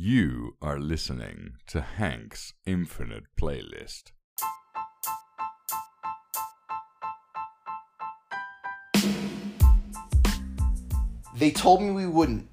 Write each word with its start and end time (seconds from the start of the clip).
You 0.00 0.54
are 0.62 0.78
listening 0.78 1.54
to 1.66 1.80
Hank's 1.80 2.52
Infinite 2.64 3.24
Playlist. 3.36 4.12
They 11.34 11.50
told 11.50 11.82
me 11.82 11.90
we 11.90 12.06
wouldn't. 12.06 12.48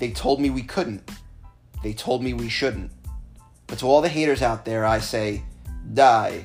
They 0.00 0.10
told 0.10 0.40
me 0.40 0.50
we 0.50 0.64
couldn't. 0.64 1.08
They 1.84 1.92
told 1.92 2.24
me 2.24 2.34
we 2.34 2.48
shouldn't. 2.48 2.90
But 3.68 3.78
to 3.78 3.86
all 3.86 4.00
the 4.00 4.08
haters 4.08 4.42
out 4.42 4.64
there, 4.64 4.84
I 4.84 4.98
say, 4.98 5.44
die, 5.94 6.44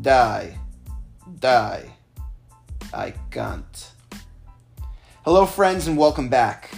die, 0.00 0.56
die. 1.40 1.90
I 2.94 3.14
can't. 3.32 3.90
Hello, 5.24 5.44
friends, 5.44 5.88
and 5.88 5.98
welcome 5.98 6.28
back. 6.28 6.70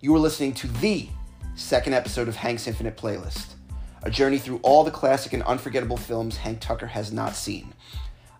You 0.00 0.14
are 0.14 0.20
listening 0.20 0.54
to 0.54 0.68
the 0.68 1.08
second 1.54 1.92
episode 1.92 2.28
of 2.28 2.36
Hank's 2.36 2.66
Infinite 2.66 2.96
Playlist, 2.96 3.54
a 4.02 4.10
journey 4.10 4.38
through 4.38 4.60
all 4.62 4.84
the 4.84 4.90
classic 4.90 5.32
and 5.32 5.42
unforgettable 5.42 5.96
films 5.96 6.38
Hank 6.38 6.60
Tucker 6.60 6.86
has 6.86 7.12
not 7.12 7.36
seen. 7.36 7.74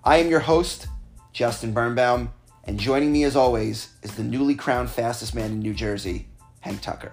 I 0.04 0.16
am 0.16 0.30
your 0.30 0.40
host, 0.40 0.86
Justin 1.32 1.72
Birnbaum, 1.72 2.32
and 2.64 2.78
joining 2.78 3.12
me 3.12 3.24
as 3.24 3.36
always 3.36 3.92
is 4.02 4.14
the 4.14 4.24
newly 4.24 4.54
crowned 4.54 4.90
fastest 4.90 5.34
man 5.34 5.52
in 5.52 5.58
New 5.60 5.74
Jersey, 5.74 6.28
Hank 6.60 6.80
Tucker. 6.80 7.12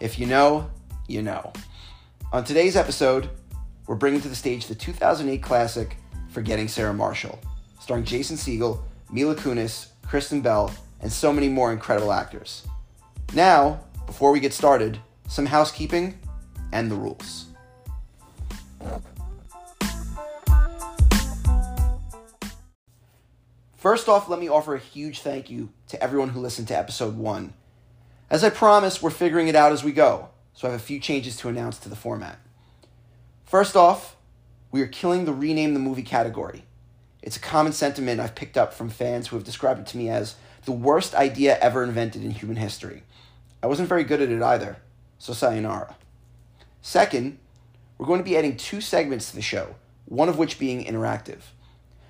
If 0.00 0.18
you 0.18 0.26
know, 0.26 0.70
you 1.06 1.22
know. 1.22 1.52
On 2.32 2.42
today's 2.42 2.76
episode, 2.76 3.30
we're 3.86 3.94
bringing 3.94 4.20
to 4.22 4.28
the 4.28 4.34
stage 4.34 4.66
the 4.66 4.74
2008 4.74 5.42
classic 5.42 5.96
Forgetting 6.30 6.68
Sarah 6.68 6.92
Marshall, 6.92 7.38
starring 7.80 8.04
Jason 8.04 8.36
Segel, 8.36 8.80
Mila 9.10 9.34
Kunis, 9.34 9.88
Kristen 10.06 10.40
Bell, 10.40 10.72
and 11.00 11.10
so 11.10 11.32
many 11.32 11.48
more 11.48 11.72
incredible 11.72 12.12
actors. 12.12 12.66
Now, 13.32 13.80
before 14.06 14.32
we 14.32 14.40
get 14.40 14.52
started, 14.52 14.98
some 15.28 15.46
housekeeping 15.46 16.18
and 16.72 16.90
the 16.90 16.96
rules. 16.96 17.46
First 23.76 24.08
off, 24.08 24.28
let 24.28 24.40
me 24.40 24.48
offer 24.48 24.74
a 24.74 24.80
huge 24.80 25.20
thank 25.20 25.48
you 25.48 25.68
to 25.88 26.02
everyone 26.02 26.30
who 26.30 26.40
listened 26.40 26.68
to 26.68 26.76
episode 26.76 27.16
1. 27.16 27.52
As 28.28 28.42
I 28.42 28.50
promised, 28.50 29.02
we're 29.02 29.10
figuring 29.10 29.46
it 29.46 29.54
out 29.54 29.70
as 29.70 29.84
we 29.84 29.92
go, 29.92 30.30
so 30.54 30.66
I 30.66 30.72
have 30.72 30.80
a 30.80 30.82
few 30.82 30.98
changes 30.98 31.36
to 31.36 31.48
announce 31.48 31.78
to 31.78 31.88
the 31.88 31.94
format. 31.94 32.40
First 33.44 33.76
off, 33.76 34.16
we 34.72 34.82
are 34.82 34.88
killing 34.88 35.24
the 35.24 35.32
rename 35.32 35.74
the 35.74 35.80
movie 35.80 36.02
category. 36.02 36.64
It's 37.22 37.36
a 37.36 37.40
common 37.40 37.72
sentiment 37.72 38.20
I've 38.20 38.34
picked 38.34 38.56
up 38.56 38.74
from 38.74 38.90
fans 38.90 39.28
who 39.28 39.36
have 39.36 39.44
described 39.44 39.80
it 39.80 39.86
to 39.88 39.96
me 39.96 40.08
as 40.08 40.34
the 40.64 40.72
worst 40.72 41.14
idea 41.14 41.56
ever 41.60 41.84
invented 41.84 42.24
in 42.24 42.32
human 42.32 42.56
history. 42.56 43.04
I 43.62 43.68
wasn't 43.68 43.88
very 43.88 44.02
good 44.02 44.20
at 44.20 44.30
it 44.30 44.42
either, 44.42 44.78
so 45.18 45.32
sayonara. 45.32 45.96
Second, 46.82 47.38
we're 47.98 48.06
going 48.06 48.20
to 48.20 48.24
be 48.24 48.36
adding 48.36 48.56
two 48.56 48.80
segments 48.80 49.30
to 49.30 49.36
the 49.36 49.42
show, 49.42 49.74
one 50.04 50.28
of 50.28 50.38
which 50.38 50.58
being 50.58 50.84
interactive. 50.84 51.40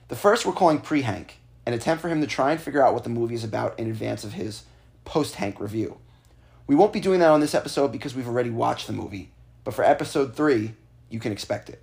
The 0.08 0.16
first 0.16 0.44
we're 0.44 0.52
calling 0.52 0.80
Pre 0.80 1.02
Hank, 1.02 1.38
an 1.64 1.72
attempt 1.72 2.02
for 2.02 2.08
him 2.08 2.20
to 2.20 2.26
try 2.26 2.52
and 2.52 2.60
figure 2.60 2.84
out 2.84 2.94
what 2.94 3.04
the 3.04 3.10
movie 3.10 3.34
is 3.34 3.44
about 3.44 3.78
in 3.78 3.88
advance 3.88 4.24
of 4.24 4.34
his 4.34 4.64
post 5.04 5.36
Hank 5.36 5.60
review. 5.60 5.98
We 6.66 6.74
won't 6.74 6.92
be 6.92 7.00
doing 7.00 7.20
that 7.20 7.30
on 7.30 7.40
this 7.40 7.54
episode 7.54 7.92
because 7.92 8.14
we've 8.14 8.28
already 8.28 8.50
watched 8.50 8.86
the 8.86 8.92
movie, 8.92 9.30
but 9.64 9.74
for 9.74 9.84
episode 9.84 10.34
3, 10.34 10.74
you 11.08 11.20
can 11.20 11.32
expect 11.32 11.68
it. 11.68 11.80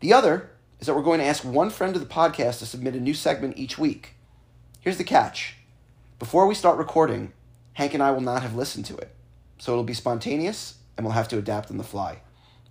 The 0.00 0.12
other 0.12 0.50
is 0.80 0.86
that 0.86 0.94
we're 0.94 1.02
going 1.02 1.20
to 1.20 1.26
ask 1.26 1.44
one 1.44 1.70
friend 1.70 1.94
of 1.94 2.00
the 2.00 2.12
podcast 2.12 2.60
to 2.60 2.66
submit 2.66 2.94
a 2.94 3.00
new 3.00 3.14
segment 3.14 3.58
each 3.58 3.78
week. 3.78 4.14
Here's 4.80 4.98
the 4.98 5.04
catch 5.04 5.56
before 6.18 6.46
we 6.46 6.54
start 6.54 6.78
recording, 6.78 7.32
Hank 7.74 7.94
and 7.94 8.02
I 8.02 8.10
will 8.10 8.20
not 8.20 8.42
have 8.42 8.56
listened 8.56 8.86
to 8.86 8.96
it, 8.96 9.14
so 9.58 9.72
it'll 9.72 9.84
be 9.84 9.94
spontaneous 9.94 10.78
and 10.96 11.04
we'll 11.04 11.14
have 11.14 11.28
to 11.28 11.38
adapt 11.38 11.70
on 11.70 11.78
the 11.78 11.84
fly. 11.84 12.20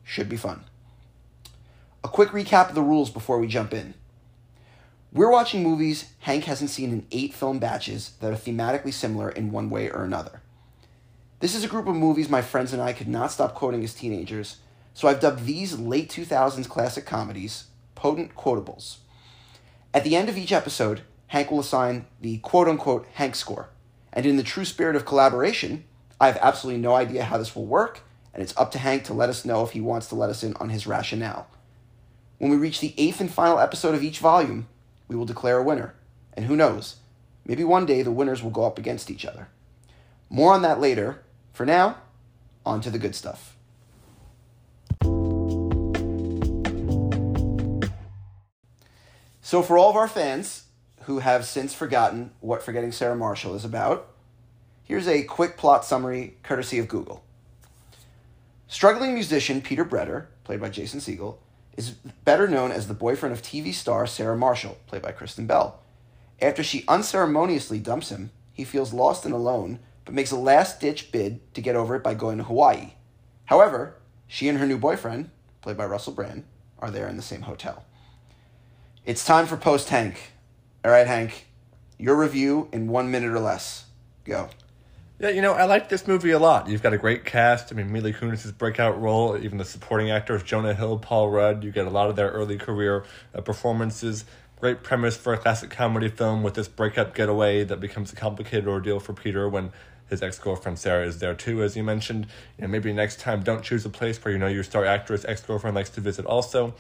Should 0.04 0.30
be 0.30 0.38
fun. 0.38 0.64
A 2.04 2.08
quick 2.08 2.30
recap 2.30 2.70
of 2.70 2.76
the 2.76 2.82
rules 2.82 3.10
before 3.10 3.40
we 3.40 3.48
jump 3.48 3.74
in. 3.74 3.94
We're 5.12 5.32
watching 5.32 5.64
movies 5.64 6.12
Hank 6.20 6.46
hasn't 6.46 6.70
seen 6.70 6.92
in 6.92 7.08
eight 7.12 7.34
film 7.34 7.60
batches 7.60 8.12
that 8.20 8.32
are 8.32 8.36
thematically 8.36 8.94
similar 8.94 9.30
in 9.30 9.52
one 9.52 9.70
way 9.70 9.90
or 9.90 10.04
another. 10.04 10.42
This 11.40 11.56
is 11.56 11.64
a 11.64 11.68
group 11.68 11.88
of 11.88 11.96
movies 11.96 12.30
my 12.30 12.42
friends 12.42 12.74
and 12.74 12.82
I 12.82 12.94
could 12.94 13.08
not 13.08 13.32
stop 13.32 13.54
quoting 13.54 13.84
as 13.84 13.94
teenagers, 13.94 14.58
so 14.94 15.08
I've 15.08 15.20
dubbed 15.20 15.46
these 15.46 15.78
late 15.80 16.10
2000s 16.10 16.68
classic 16.68 17.06
comedies 17.06 17.66
potent 17.96 18.36
quotables. 18.36 18.98
At 19.94 20.04
the 20.04 20.16
end 20.16 20.30
of 20.30 20.38
each 20.38 20.52
episode, 20.52 21.02
Hank 21.28 21.50
will 21.50 21.60
assign 21.60 22.06
the 22.22 22.38
quote 22.40 22.68
unquote 22.68 23.08
Hank 23.14 23.36
score. 23.36 23.70
And 24.14 24.26
in 24.26 24.38
the 24.38 24.44
true 24.44 24.66
spirit 24.66 24.96
of 24.96 25.06
collaboration, 25.06 25.84
I 26.20 26.28
have 26.28 26.38
absolutely 26.42 26.82
no 26.82 26.96
idea 26.96 27.24
how 27.24 27.38
this 27.38 27.56
will 27.56 27.66
work, 27.66 28.02
and 28.34 28.42
it's 28.42 28.58
up 28.58 28.72
to 28.72 28.80
Hank 28.80 29.04
to 29.06 29.14
let 29.14 29.30
us 29.30 29.46
know 29.46 29.64
if 29.64 29.72
he 29.72 29.82
wants 29.82 30.08
to 30.08 30.16
let 30.16 30.30
us 30.30 30.44
in 30.44 30.54
on 30.56 30.70
his 30.70 30.88
rationale. 30.88 31.48
When 32.40 32.52
we 32.52 32.58
reach 32.58 32.80
the 32.80 32.94
eighth 32.98 33.22
and 33.22 33.32
final 33.32 33.60
episode 33.60 33.96
of 33.96 34.04
each 34.04 34.20
volume, 34.20 34.68
we 35.08 35.16
will 35.16 35.26
declare 35.26 35.58
a 35.58 35.64
winner. 35.64 35.94
And 36.34 36.46
who 36.46 36.56
knows, 36.56 36.98
maybe 37.46 37.64
one 37.64 37.86
day 37.86 38.02
the 38.02 38.12
winners 38.12 38.44
will 38.44 38.52
go 38.52 38.66
up 38.66 38.78
against 38.78 39.10
each 39.10 39.26
other. 39.26 39.48
More 40.30 40.54
on 40.54 40.62
that 40.62 40.80
later. 40.80 41.24
For 41.54 41.66
now, 41.66 41.98
on 42.66 42.82
to 42.82 42.92
the 42.92 43.00
good 43.00 43.16
stuff. 43.16 43.56
So, 49.42 49.64
for 49.64 49.78
all 49.78 49.90
of 49.90 49.96
our 49.96 50.08
fans 50.08 50.66
who 51.04 51.20
have 51.20 51.46
since 51.46 51.74
forgotten 51.74 52.32
what 52.42 52.62
Forgetting 52.62 52.92
Sarah 52.92 53.16
Marshall 53.16 53.56
is 53.56 53.66
about, 53.66 54.14
here's 54.88 55.08
a 55.08 55.24
quick 55.24 55.58
plot 55.58 55.84
summary 55.84 56.38
courtesy 56.44 56.80
of 56.80 56.88
Google. 56.88 57.24
Struggling 58.68 59.14
musician 59.14 59.62
Peter 59.62 59.86
Bretter, 59.86 60.28
played 60.44 60.62
by 60.62 60.70
Jason 60.70 61.00
Segel, 61.00 61.36
is 61.76 61.92
better 61.92 62.48
known 62.48 62.72
as 62.72 62.88
the 62.88 62.94
boyfriend 62.94 63.34
of 63.34 63.42
TV 63.42 63.74
star 63.74 64.08
Sarah 64.08 64.38
Marshall, 64.38 64.78
played 64.88 65.02
by 65.02 65.12
Kristen 65.12 65.46
Bell. 65.46 65.80
After 66.42 66.64
she 66.64 66.86
unceremoniously 66.88 67.80
dumps 67.80 68.10
him, 68.10 68.32
he 68.54 68.64
feels 68.64 68.94
lost 68.94 69.26
and 69.26 69.34
alone, 69.34 69.80
but 70.06 70.14
makes 70.14 70.32
a 70.32 70.38
last 70.38 70.80
ditch 70.80 71.12
bid 71.12 71.54
to 71.54 71.62
get 71.62 71.76
over 71.76 71.96
it 71.96 72.04
by 72.04 72.14
going 72.14 72.38
to 72.38 72.44
Hawaii. 72.46 72.94
However, 73.46 73.96
she 74.28 74.48
and 74.48 74.58
her 74.58 74.66
new 74.66 74.78
boyfriend, 74.78 75.30
played 75.62 75.78
by 75.78 75.86
Russell 75.86 76.14
Brand, 76.14 76.46
are 76.80 76.92
there 76.92 77.08
in 77.08 77.18
the 77.18 77.24
same 77.24 77.42
hotel. 77.42 77.84
It's 79.06 79.26
time 79.26 79.46
for 79.46 79.58
Post 79.58 79.90
Hank. 79.90 80.34
All 80.84 80.92
right, 80.92 81.08
Hank, 81.08 81.48
your 81.98 82.16
review 82.16 82.70
in 82.72 82.88
one 82.88 83.12
minute 83.12 83.32
or 83.32 83.40
less. 83.40 83.86
Go. 84.26 84.50
Yeah, 85.20 85.30
you 85.30 85.42
know, 85.42 85.54
I 85.54 85.64
like 85.64 85.90
this 85.90 86.06
movie 86.06 86.30
a 86.30 86.38
lot. 86.38 86.70
You've 86.70 86.84
got 86.84 86.94
a 86.94 86.98
great 86.98 87.26
cast. 87.26 87.74
I 87.74 87.76
mean, 87.76 87.92
Mila 87.92 88.14
Kunis' 88.14 88.56
breakout 88.56 89.02
role, 89.02 89.36
even 89.36 89.58
the 89.58 89.66
supporting 89.66 90.12
actors, 90.12 90.44
Jonah 90.44 90.76
Hill, 90.76 91.00
Paul 91.00 91.32
Rudd. 91.32 91.64
You 91.64 91.72
get 91.72 91.88
a 91.88 91.90
lot 91.90 92.12
of 92.12 92.16
their 92.16 92.30
early 92.30 92.60
career 92.60 93.04
uh, 93.34 93.42
performances. 93.42 94.26
Great 94.60 94.84
premise 94.84 95.18
for 95.18 95.34
a 95.34 95.38
classic 95.38 95.72
comedy 95.72 96.08
film 96.08 96.44
with 96.44 96.54
this 96.54 96.68
breakup 96.68 97.16
getaway 97.16 97.64
that 97.64 97.80
becomes 97.80 98.14
a 98.14 98.16
complicated 98.16 98.68
ordeal 98.68 99.00
for 99.00 99.14
Peter 99.14 99.50
when 99.50 99.72
his 100.08 100.22
ex 100.22 100.38
girlfriend 100.38 100.78
Sarah 100.78 101.08
is 101.08 101.18
there 101.18 101.34
too, 101.34 101.64
as 101.64 101.76
you 101.76 101.84
mentioned. 101.84 102.28
You 102.58 102.64
know, 102.64 102.68
maybe 102.68 102.94
next 102.94 103.20
time 103.20 103.42
don't 103.42 103.64
choose 103.64 103.86
a 103.86 103.90
place 103.90 104.24
where 104.24 104.32
you 104.32 104.38
know 104.38 104.48
your 104.48 104.64
star 104.64 104.86
actress 104.86 105.26
ex 105.26 105.42
girlfriend 105.42 105.76
likes 105.76 105.90
to 105.92 106.02
visit 106.02 106.28
also. 106.28 106.76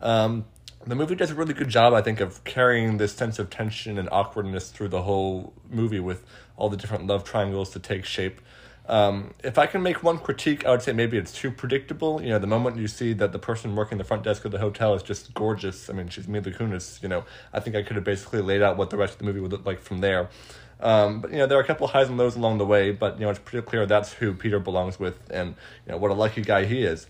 Um, 0.00 0.46
the 0.86 0.94
movie 0.94 1.14
does 1.14 1.30
a 1.30 1.34
really 1.34 1.54
good 1.54 1.68
job, 1.68 1.94
I 1.94 2.02
think, 2.02 2.20
of 2.20 2.44
carrying 2.44 2.98
this 2.98 3.12
sense 3.12 3.38
of 3.38 3.50
tension 3.50 3.98
and 3.98 4.08
awkwardness 4.10 4.70
through 4.70 4.88
the 4.88 5.02
whole 5.02 5.52
movie 5.70 6.00
with 6.00 6.24
all 6.56 6.68
the 6.68 6.76
different 6.76 7.06
love 7.06 7.24
triangles 7.24 7.70
to 7.70 7.78
take 7.78 8.04
shape. 8.04 8.40
Um, 8.86 9.32
if 9.42 9.56
I 9.56 9.66
can 9.66 9.82
make 9.82 10.02
one 10.02 10.18
critique, 10.18 10.66
I 10.66 10.70
would 10.70 10.82
say 10.82 10.92
maybe 10.92 11.16
it's 11.16 11.32
too 11.32 11.50
predictable. 11.50 12.20
You 12.20 12.30
know, 12.30 12.38
the 12.38 12.46
moment 12.46 12.76
you 12.76 12.86
see 12.86 13.14
that 13.14 13.32
the 13.32 13.38
person 13.38 13.74
working 13.74 13.96
the 13.96 14.04
front 14.04 14.24
desk 14.24 14.44
of 14.44 14.52
the 14.52 14.58
hotel 14.58 14.94
is 14.94 15.02
just 15.02 15.32
gorgeous, 15.32 15.88
I 15.88 15.94
mean, 15.94 16.08
she's 16.08 16.28
Mila 16.28 16.50
Kunis, 16.50 17.02
you 17.02 17.08
know, 17.08 17.24
I 17.52 17.60
think 17.60 17.76
I 17.76 17.82
could 17.82 17.96
have 17.96 18.04
basically 18.04 18.42
laid 18.42 18.60
out 18.60 18.76
what 18.76 18.90
the 18.90 18.98
rest 18.98 19.14
of 19.14 19.18
the 19.20 19.24
movie 19.24 19.40
would 19.40 19.52
look 19.52 19.64
like 19.64 19.80
from 19.80 20.00
there. 20.00 20.28
Um, 20.80 21.20
but, 21.20 21.30
you 21.30 21.38
know, 21.38 21.46
there 21.46 21.56
are 21.56 21.62
a 21.62 21.66
couple 21.66 21.86
highs 21.86 22.08
and 22.08 22.18
lows 22.18 22.36
along 22.36 22.58
the 22.58 22.66
way, 22.66 22.90
but, 22.90 23.18
you 23.18 23.24
know, 23.24 23.30
it's 23.30 23.38
pretty 23.38 23.66
clear 23.66 23.86
that's 23.86 24.12
who 24.12 24.34
Peter 24.34 24.58
belongs 24.58 25.00
with 25.00 25.18
and, 25.30 25.54
you 25.86 25.92
know, 25.92 25.98
what 25.98 26.10
a 26.10 26.14
lucky 26.14 26.42
guy 26.42 26.66
he 26.66 26.82
is. 26.82 27.06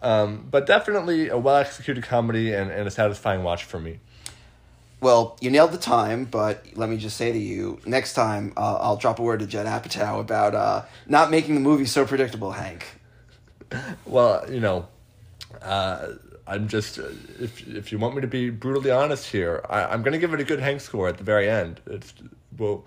Um, 0.00 0.46
but 0.50 0.66
definitely 0.66 1.28
a 1.28 1.36
well 1.36 1.56
executed 1.56 2.04
comedy 2.04 2.52
and, 2.52 2.70
and 2.70 2.86
a 2.86 2.90
satisfying 2.90 3.42
watch 3.42 3.64
for 3.64 3.80
me. 3.80 4.00
Well, 5.00 5.36
you 5.40 5.50
nailed 5.50 5.72
the 5.72 5.78
time, 5.78 6.24
but 6.24 6.66
let 6.74 6.88
me 6.88 6.96
just 6.96 7.16
say 7.16 7.30
to 7.30 7.38
you, 7.38 7.78
next 7.86 8.14
time 8.14 8.52
uh, 8.56 8.78
I'll 8.80 8.96
drop 8.96 9.20
a 9.20 9.22
word 9.22 9.40
to 9.40 9.46
Judd 9.46 9.66
Apatow 9.66 10.20
about 10.20 10.54
uh, 10.54 10.84
not 11.06 11.30
making 11.30 11.54
the 11.54 11.60
movie 11.60 11.84
so 11.84 12.04
predictable, 12.04 12.52
Hank. 12.52 12.86
Well, 14.06 14.50
you 14.50 14.60
know, 14.60 14.88
uh, 15.60 16.14
I'm 16.46 16.68
just 16.68 16.96
if 16.96 17.68
if 17.68 17.92
you 17.92 17.98
want 17.98 18.14
me 18.14 18.22
to 18.22 18.26
be 18.26 18.48
brutally 18.48 18.90
honest 18.90 19.30
here, 19.30 19.62
I, 19.68 19.84
I'm 19.84 20.02
going 20.02 20.14
to 20.14 20.18
give 20.18 20.32
it 20.32 20.40
a 20.40 20.44
good 20.44 20.60
Hank 20.60 20.80
score 20.80 21.06
at 21.06 21.18
the 21.18 21.24
very 21.24 21.48
end. 21.48 21.82
It's 21.86 22.14
well. 22.56 22.84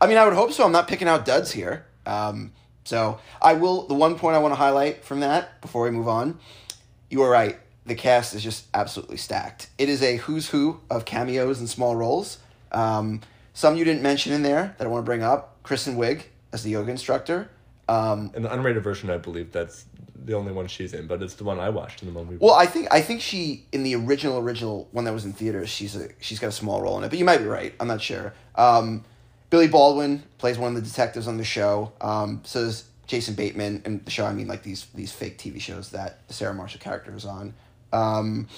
I 0.00 0.08
mean, 0.08 0.18
I 0.18 0.24
would 0.24 0.34
hope 0.34 0.52
so. 0.52 0.64
I'm 0.64 0.72
not 0.72 0.88
picking 0.88 1.06
out 1.06 1.24
duds 1.24 1.52
here. 1.52 1.86
Um, 2.04 2.52
so 2.84 3.18
I 3.42 3.54
will. 3.54 3.86
The 3.86 3.94
one 3.94 4.18
point 4.18 4.36
I 4.36 4.38
want 4.38 4.52
to 4.52 4.56
highlight 4.56 5.04
from 5.04 5.20
that 5.20 5.60
before 5.60 5.84
we 5.84 5.90
move 5.90 6.08
on, 6.08 6.38
you 7.10 7.22
are 7.22 7.30
right. 7.30 7.58
The 7.86 7.94
cast 7.94 8.34
is 8.34 8.42
just 8.42 8.66
absolutely 8.72 9.18
stacked. 9.18 9.68
It 9.76 9.88
is 9.88 10.02
a 10.02 10.16
who's 10.16 10.48
who 10.48 10.80
of 10.90 11.04
cameos 11.04 11.58
and 11.60 11.68
small 11.68 11.96
roles. 11.96 12.38
Um, 12.72 13.20
some 13.52 13.76
you 13.76 13.84
didn't 13.84 14.02
mention 14.02 14.32
in 14.32 14.42
there 14.42 14.74
that 14.78 14.84
I 14.84 14.88
want 14.88 15.04
to 15.04 15.06
bring 15.06 15.22
up. 15.22 15.62
Kristen 15.62 15.96
Wiig 15.96 16.22
as 16.52 16.62
the 16.62 16.70
yoga 16.70 16.90
instructor. 16.90 17.50
Um, 17.88 18.30
In 18.34 18.42
the 18.42 18.48
unrated 18.48 18.82
version, 18.82 19.10
I 19.10 19.18
believe 19.18 19.52
that's 19.52 19.84
the 20.24 20.32
only 20.34 20.52
one 20.52 20.66
she's 20.66 20.94
in, 20.94 21.06
but 21.06 21.22
it's 21.22 21.34
the 21.34 21.44
one 21.44 21.58
I 21.60 21.68
watched 21.68 22.02
in 22.02 22.08
the 22.08 22.14
one 22.14 22.26
we. 22.26 22.36
well, 22.36 22.54
I 22.54 22.64
think 22.64 22.88
I 22.90 23.02
think 23.02 23.20
she 23.20 23.66
in 23.72 23.82
the 23.82 23.94
original 23.96 24.38
original 24.38 24.88
one 24.92 25.04
that 25.04 25.12
was 25.12 25.26
in 25.26 25.34
theaters, 25.34 25.68
she's 25.68 25.94
a 25.94 26.08
she's 26.20 26.38
got 26.38 26.48
a 26.48 26.52
small 26.52 26.80
role 26.80 26.96
in 26.98 27.04
it, 27.04 27.10
but 27.10 27.18
you 27.18 27.24
might 27.26 27.38
be 27.38 27.44
right. 27.44 27.74
I'm 27.78 27.88
not 27.88 28.00
sure. 28.00 28.32
Um, 28.54 29.04
Billy 29.50 29.68
Baldwin 29.68 30.22
plays 30.38 30.58
one 30.58 30.74
of 30.74 30.82
the 30.82 30.88
detectives 30.88 31.28
on 31.28 31.36
the 31.36 31.44
show. 31.44 31.92
Um, 32.00 32.40
so 32.44 32.64
does 32.64 32.84
Jason 33.06 33.34
Bateman, 33.34 33.82
and 33.84 34.04
the 34.04 34.10
show 34.10 34.24
I 34.24 34.32
mean 34.32 34.48
like 34.48 34.62
these 34.62 34.86
these 34.94 35.12
fake 35.12 35.38
TV 35.38 35.60
shows 35.60 35.90
that 35.90 36.20
Sarah 36.28 36.54
Marshall 36.54 36.80
character 36.80 37.14
is 37.14 37.24
on. 37.24 37.54
Um, 37.92 38.48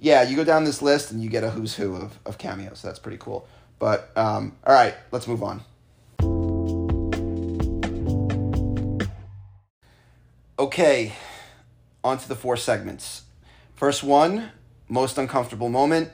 yeah, 0.00 0.22
you 0.22 0.36
go 0.36 0.44
down 0.44 0.64
this 0.64 0.82
list 0.82 1.10
and 1.12 1.22
you 1.22 1.30
get 1.30 1.44
a 1.44 1.50
who's 1.50 1.74
who 1.74 1.96
of, 1.96 2.18
of 2.26 2.36
cameos. 2.36 2.80
So 2.80 2.88
that's 2.88 2.98
pretty 2.98 3.16
cool. 3.16 3.48
But 3.78 4.10
um, 4.16 4.56
all 4.66 4.74
right, 4.74 4.94
let's 5.10 5.26
move 5.26 5.42
on. 5.42 5.62
Okay, 10.58 11.14
on 12.04 12.18
to 12.18 12.28
the 12.28 12.36
four 12.36 12.56
segments. 12.56 13.22
First 13.74 14.04
one, 14.04 14.50
most 14.88 15.16
uncomfortable 15.16 15.68
moment. 15.68 16.10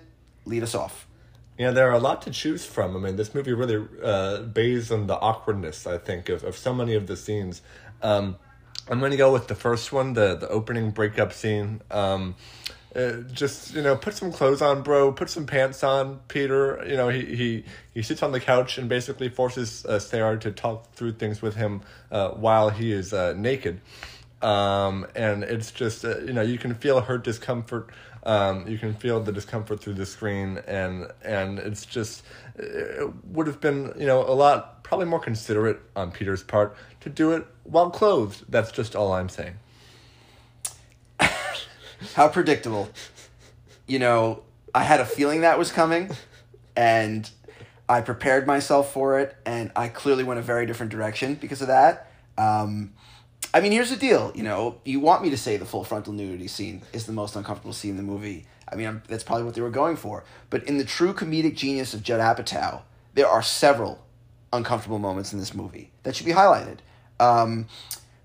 Lead 0.47 0.63
us 0.63 0.75
off. 0.75 1.08
Yeah, 1.59 1.73
there 1.73 1.91
are 1.91 1.95
a 1.95 1.99
lot 1.99 2.23
to 2.23 2.31
choose 2.31 2.65
from. 2.65 2.97
I 2.97 3.01
mean, 3.01 3.17
this 3.17 3.35
movie 3.35 3.53
really 3.53 3.85
uh, 4.01 4.43
bathes 4.43 4.93
on 4.93 5.09
the 5.09 5.19
awkwardness, 5.19 5.89
I 5.89 5.99
think, 5.99 6.29
of, 6.29 6.45
of 6.45 6.57
so 6.57 6.73
many 6.73 6.95
of 6.95 7.09
the 7.09 7.17
scenes. 7.17 7.63
Um, 8.01 8.37
I'm 8.89 9.01
going 9.01 9.11
to 9.11 9.17
go 9.17 9.33
with 9.33 9.49
the 9.49 9.57
first 9.57 9.93
one, 9.93 10.13
the, 10.13 10.37
the 10.37 10.49
opening 10.49 10.93
breakup 10.93 11.33
scene. 11.33 11.83
Um, 11.91 12.37
uh, 12.95 13.23
just, 13.33 13.75
you 13.75 13.83
know, 13.83 13.97
put 13.97 14.15
some 14.15 14.31
clothes 14.31 14.63
on, 14.63 14.83
bro. 14.83 15.11
Put 15.11 15.31
some 15.31 15.47
pants 15.47 15.83
on, 15.83 16.21
Peter. 16.29 16.83
You 16.89 16.97
know, 16.97 17.09
he, 17.09 17.25
he, 17.35 17.65
he 17.93 18.03
sits 18.03 18.23
on 18.23 18.31
the 18.31 18.41
couch 18.41 18.79
and 18.79 18.89
basically 18.89 19.29
forces 19.29 19.85
uh, 19.85 19.99
Sarah 19.99 20.39
to 20.39 20.53
talk 20.53 20.93
through 20.93 21.15
things 21.15 21.43
with 21.43 21.57
him 21.57 21.83
uh, 22.13 22.31
while 22.31 22.71
he 22.71 22.93
is 22.93 23.13
uh, 23.13 23.35
naked. 23.37 23.81
Um, 24.41 25.07
and 25.17 25.43
it's 25.43 25.73
just, 25.73 26.05
uh, 26.05 26.19
you 26.21 26.33
know, 26.33 26.43
you 26.43 26.59
can 26.59 26.75
feel 26.75 27.01
her 27.01 27.19
discomfort. 27.19 27.91
Um, 28.25 28.67
you 28.69 28.79
can 28.79 28.95
feel 28.95 29.21
the 29.21 29.33
discomfort 29.33 29.81
through 29.81 29.95
the 29.95 30.07
screen, 30.07 30.61
and 30.67 31.11
and 31.25 31.59
it's 31.59 31.87
just 31.87 32.25
it 32.57 33.11
would 33.27 33.47
have 33.47 33.61
been 33.61 33.93
you 33.99 34.07
know 34.07 34.23
a 34.23 34.35
lot 34.35 34.83
probably 34.83 35.07
more 35.07 35.21
considerate 35.21 35.81
on 35.95 36.11
Peter's 36.11 36.43
part 36.43 36.77
to 37.01 37.09
do 37.09 37.33
it 37.33 37.47
while 37.65 37.91
clothed. 37.91 38.45
That's 38.49 38.73
just 38.73 38.97
all 38.97 39.13
I'm 39.13 39.29
saying. 39.29 39.55
How 42.15 42.29
predictable. 42.29 42.91
You 43.87 43.99
know, 43.99 44.43
I 44.75 44.83
had 44.85 45.01
a 45.01 45.05
feeling 45.07 45.43
that 45.43 45.59
was 45.59 45.73
coming, 45.73 46.11
and 46.77 47.31
I 47.89 48.03
prepared 48.03 48.47
myself 48.47 48.93
for 48.93 49.19
it, 49.19 49.37
and 49.47 49.73
I 49.75 49.89
clearly 49.89 50.25
went 50.25 50.39
a 50.39 50.43
very 50.43 50.67
different 50.67 50.93
direction 50.93 51.35
because 51.35 51.63
of 51.63 51.69
that. 51.69 52.11
Um, 52.37 52.93
I 53.53 53.61
mean, 53.61 53.73
here's 53.73 53.91
the 53.91 53.97
deal. 53.97 54.33
You 54.35 54.43
know, 54.43 54.81
you 54.85 55.01
want 55.01 55.23
me 55.23 55.31
to 55.31 55.37
say 55.37 55.57
the 55.57 55.65
full 55.65 55.85
frontal 55.85 56.13
nudity 56.13 56.49
scene 56.49 56.83
is 56.93 57.07
the 57.07 57.13
most 57.13 57.35
uncomfortable 57.35 57.73
scene 57.73 57.93
in 57.93 57.97
the 57.97 58.03
movie. 58.03 58.47
I 58.71 58.77
mean, 58.77 58.87
I'm, 58.87 59.03
that's 59.09 59.25
probably 59.25 59.45
what 59.45 59.55
they 59.55 59.63
were 59.63 59.71
going 59.71 59.97
for. 59.97 60.25
But 60.51 60.65
in 60.65 60.77
the 60.77 60.85
true 60.85 61.15
comedic 61.15 61.57
genius 61.57 61.95
of 61.95 62.03
Judd 62.03 62.21
Apatow, 62.21 62.83
there 63.15 63.27
are 63.27 63.43
several 63.43 64.05
uncomfortable 64.53 64.99
moments 64.99 65.33
in 65.33 65.39
this 65.39 65.55
movie 65.55 65.91
that 66.03 66.15
should 66.15 66.27
be 66.27 66.33
highlighted. 66.33 66.79
Um, 67.19 67.67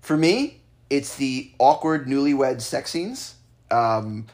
for 0.02 0.16
me, 0.16 0.60
it's 0.90 1.16
the 1.16 1.50
awkward 1.58 2.06
newlywed 2.06 2.60
sex 2.60 2.90
scenes. 2.90 3.36
Um, 3.70 4.26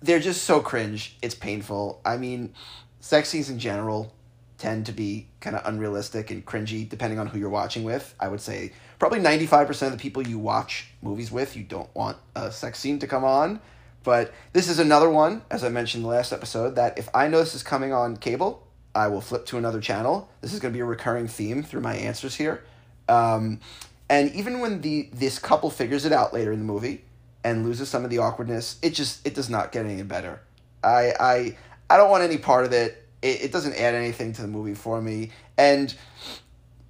they're 0.00 0.20
just 0.20 0.44
so 0.44 0.60
cringe. 0.60 1.16
It's 1.22 1.34
painful. 1.34 2.00
I 2.04 2.16
mean, 2.16 2.54
sex 3.00 3.28
scenes 3.28 3.50
in 3.50 3.58
general 3.58 4.14
tend 4.60 4.86
to 4.86 4.92
be 4.92 5.26
kind 5.40 5.56
of 5.56 5.66
unrealistic 5.66 6.30
and 6.30 6.44
cringy 6.44 6.88
depending 6.88 7.18
on 7.18 7.26
who 7.26 7.38
you're 7.38 7.48
watching 7.48 7.82
with. 7.82 8.14
I 8.20 8.28
would 8.28 8.40
say 8.40 8.72
probably 8.98 9.20
95% 9.20 9.86
of 9.86 9.92
the 9.92 9.98
people 9.98 10.26
you 10.26 10.38
watch 10.38 10.86
movies 11.02 11.32
with, 11.32 11.56
you 11.56 11.64
don't 11.64 11.92
want 11.94 12.18
a 12.36 12.52
sex 12.52 12.78
scene 12.78 12.98
to 12.98 13.06
come 13.06 13.24
on. 13.24 13.60
But 14.02 14.32
this 14.52 14.68
is 14.68 14.78
another 14.78 15.10
one, 15.10 15.42
as 15.50 15.64
I 15.64 15.68
mentioned 15.68 16.02
in 16.04 16.10
the 16.10 16.14
last 16.14 16.32
episode, 16.32 16.76
that 16.76 16.98
if 16.98 17.08
I 17.14 17.28
know 17.28 17.38
this 17.38 17.54
is 17.54 17.62
coming 17.62 17.92
on 17.92 18.16
cable, 18.16 18.66
I 18.94 19.08
will 19.08 19.20
flip 19.20 19.46
to 19.46 19.58
another 19.58 19.80
channel. 19.80 20.30
This 20.40 20.52
is 20.52 20.60
going 20.60 20.72
to 20.72 20.76
be 20.76 20.80
a 20.80 20.86
recurring 20.86 21.28
theme 21.28 21.62
through 21.62 21.80
my 21.80 21.94
answers 21.94 22.34
here. 22.34 22.62
Um, 23.08 23.60
and 24.08 24.30
even 24.32 24.60
when 24.60 24.80
the 24.80 25.08
this 25.12 25.38
couple 25.38 25.70
figures 25.70 26.04
it 26.04 26.12
out 26.12 26.34
later 26.34 26.52
in 26.52 26.58
the 26.58 26.64
movie 26.64 27.04
and 27.44 27.64
loses 27.64 27.88
some 27.88 28.04
of 28.04 28.10
the 28.10 28.18
awkwardness, 28.18 28.78
it 28.82 28.90
just 28.90 29.26
it 29.26 29.34
does 29.34 29.48
not 29.48 29.72
get 29.72 29.86
any 29.86 30.02
better. 30.02 30.40
I 30.82 31.12
I 31.18 31.56
I 31.88 31.96
don't 31.96 32.10
want 32.10 32.22
any 32.24 32.38
part 32.38 32.64
of 32.64 32.72
it. 32.72 32.99
It, 33.22 33.44
it 33.44 33.52
doesn't 33.52 33.74
add 33.74 33.94
anything 33.94 34.32
to 34.34 34.42
the 34.42 34.48
movie 34.48 34.74
for 34.74 35.00
me. 35.00 35.30
And 35.58 35.94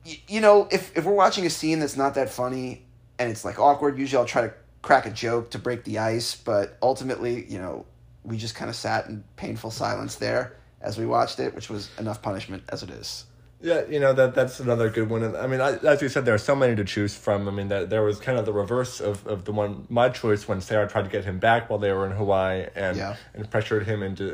y- 0.06 0.20
you 0.28 0.40
know, 0.40 0.68
if 0.70 0.96
if 0.96 1.04
we're 1.04 1.12
watching 1.14 1.46
a 1.46 1.50
scene 1.50 1.80
that's 1.80 1.96
not 1.96 2.14
that 2.14 2.30
funny 2.30 2.84
and 3.18 3.30
it's 3.30 3.44
like 3.44 3.58
awkward, 3.58 3.98
usually 3.98 4.20
I'll 4.20 4.26
try 4.26 4.42
to 4.42 4.54
crack 4.82 5.06
a 5.06 5.10
joke 5.10 5.50
to 5.50 5.58
break 5.58 5.84
the 5.84 5.98
ice. 5.98 6.34
But 6.34 6.78
ultimately, 6.82 7.44
you 7.48 7.58
know, 7.58 7.86
we 8.24 8.36
just 8.36 8.54
kind 8.54 8.68
of 8.68 8.76
sat 8.76 9.06
in 9.06 9.24
painful 9.36 9.70
silence 9.70 10.16
there 10.16 10.56
as 10.80 10.98
we 10.98 11.06
watched 11.06 11.40
it, 11.40 11.54
which 11.54 11.68
was 11.68 11.90
enough 11.98 12.22
punishment 12.22 12.62
as 12.70 12.82
it 12.82 12.90
is. 12.90 13.24
Yeah, 13.62 13.82
you 13.90 14.00
know 14.00 14.14
that 14.14 14.34
that's 14.34 14.58
another 14.58 14.88
good 14.88 15.10
one. 15.10 15.36
I 15.36 15.46
mean, 15.46 15.60
I, 15.60 15.76
as 15.76 16.00
you 16.00 16.08
said, 16.08 16.24
there 16.24 16.34
are 16.34 16.38
so 16.38 16.56
many 16.56 16.74
to 16.76 16.84
choose 16.84 17.14
from. 17.14 17.46
I 17.46 17.50
mean, 17.50 17.68
that 17.68 17.90
there 17.90 18.02
was 18.02 18.18
kind 18.18 18.38
of 18.38 18.46
the 18.46 18.54
reverse 18.54 19.00
of, 19.00 19.26
of 19.26 19.44
the 19.44 19.52
one 19.52 19.86
my 19.90 20.08
choice 20.08 20.48
when 20.48 20.62
Sarah 20.62 20.88
tried 20.88 21.02
to 21.02 21.10
get 21.10 21.26
him 21.26 21.38
back 21.38 21.68
while 21.68 21.78
they 21.78 21.92
were 21.92 22.06
in 22.06 22.12
Hawaii 22.12 22.66
and 22.74 22.96
Yeah. 22.96 23.16
and 23.34 23.50
pressured 23.50 23.86
him 23.86 24.02
into 24.02 24.24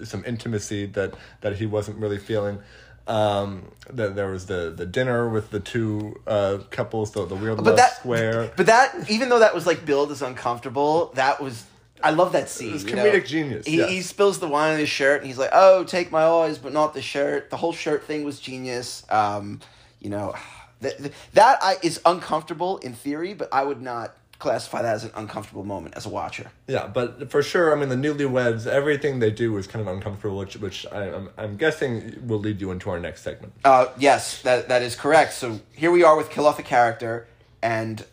uh, 0.00 0.04
some 0.04 0.22
intimacy 0.24 0.86
that 0.86 1.14
that 1.40 1.56
he 1.56 1.66
wasn't 1.66 1.98
really 1.98 2.18
feeling. 2.18 2.60
Um, 3.08 3.72
that 3.90 4.14
there 4.14 4.30
was 4.30 4.46
the 4.46 4.72
the 4.76 4.86
dinner 4.86 5.28
with 5.28 5.50
the 5.50 5.60
two 5.60 6.20
uh, 6.26 6.58
couples, 6.70 7.10
the 7.12 7.24
the 7.26 7.34
weird 7.34 7.56
But 7.56 7.64
love 7.66 7.76
that 7.76 7.96
square. 7.96 8.52
But 8.56 8.66
that 8.66 9.10
even 9.10 9.28
though 9.28 9.40
that 9.40 9.54
was 9.56 9.66
like 9.66 9.84
billed 9.86 10.12
as 10.12 10.22
uncomfortable, 10.22 11.10
that 11.14 11.40
was 11.40 11.64
I 12.02 12.10
love 12.10 12.32
that 12.32 12.48
scene. 12.48 12.72
was 12.72 12.84
you 12.84 12.94
know? 12.94 13.04
comedic 13.04 13.26
genius, 13.26 13.66
He, 13.66 13.78
yes. 13.78 13.90
he 13.90 14.02
spills 14.02 14.38
the 14.38 14.48
wine 14.48 14.74
on 14.74 14.78
his 14.78 14.88
shirt 14.88 15.20
and 15.20 15.26
he's 15.26 15.38
like, 15.38 15.50
"Oh, 15.52 15.84
take 15.84 16.10
my 16.10 16.22
eyes, 16.24 16.58
but 16.58 16.72
not 16.72 16.94
the 16.94 17.02
shirt." 17.02 17.50
The 17.50 17.56
whole 17.56 17.72
shirt 17.72 18.04
thing 18.04 18.24
was 18.24 18.38
genius. 18.40 19.04
Um, 19.10 19.60
you 20.00 20.10
know, 20.10 20.34
that 20.80 21.12
that 21.34 21.58
I 21.62 21.76
is 21.82 22.00
uncomfortable 22.04 22.78
in 22.78 22.94
theory, 22.94 23.34
but 23.34 23.48
I 23.52 23.64
would 23.64 23.82
not 23.82 24.14
classify 24.38 24.80
that 24.82 24.94
as 24.94 25.02
an 25.02 25.10
uncomfortable 25.16 25.64
moment 25.64 25.96
as 25.96 26.06
a 26.06 26.08
watcher. 26.08 26.48
Yeah, 26.68 26.86
but 26.86 27.28
for 27.28 27.42
sure, 27.42 27.76
I 27.76 27.80
mean, 27.80 27.88
the 27.88 27.96
newlyweds, 27.96 28.68
everything 28.68 29.18
they 29.18 29.32
do 29.32 29.56
is 29.56 29.66
kind 29.66 29.86
of 29.86 29.92
uncomfortable, 29.92 30.38
which 30.38 30.56
which 30.56 30.86
I, 30.92 31.10
I'm 31.12 31.30
I'm 31.36 31.56
guessing 31.56 32.16
will 32.26 32.38
lead 32.38 32.60
you 32.60 32.70
into 32.70 32.90
our 32.90 33.00
next 33.00 33.22
segment. 33.22 33.52
Uh, 33.64 33.86
yes, 33.98 34.40
that 34.42 34.68
that 34.68 34.82
is 34.82 34.94
correct. 34.94 35.32
So 35.32 35.60
here 35.72 35.90
we 35.90 36.04
are 36.04 36.16
with 36.16 36.30
kill 36.30 36.46
off 36.46 36.58
a 36.60 36.62
character, 36.62 37.26
and 37.62 38.04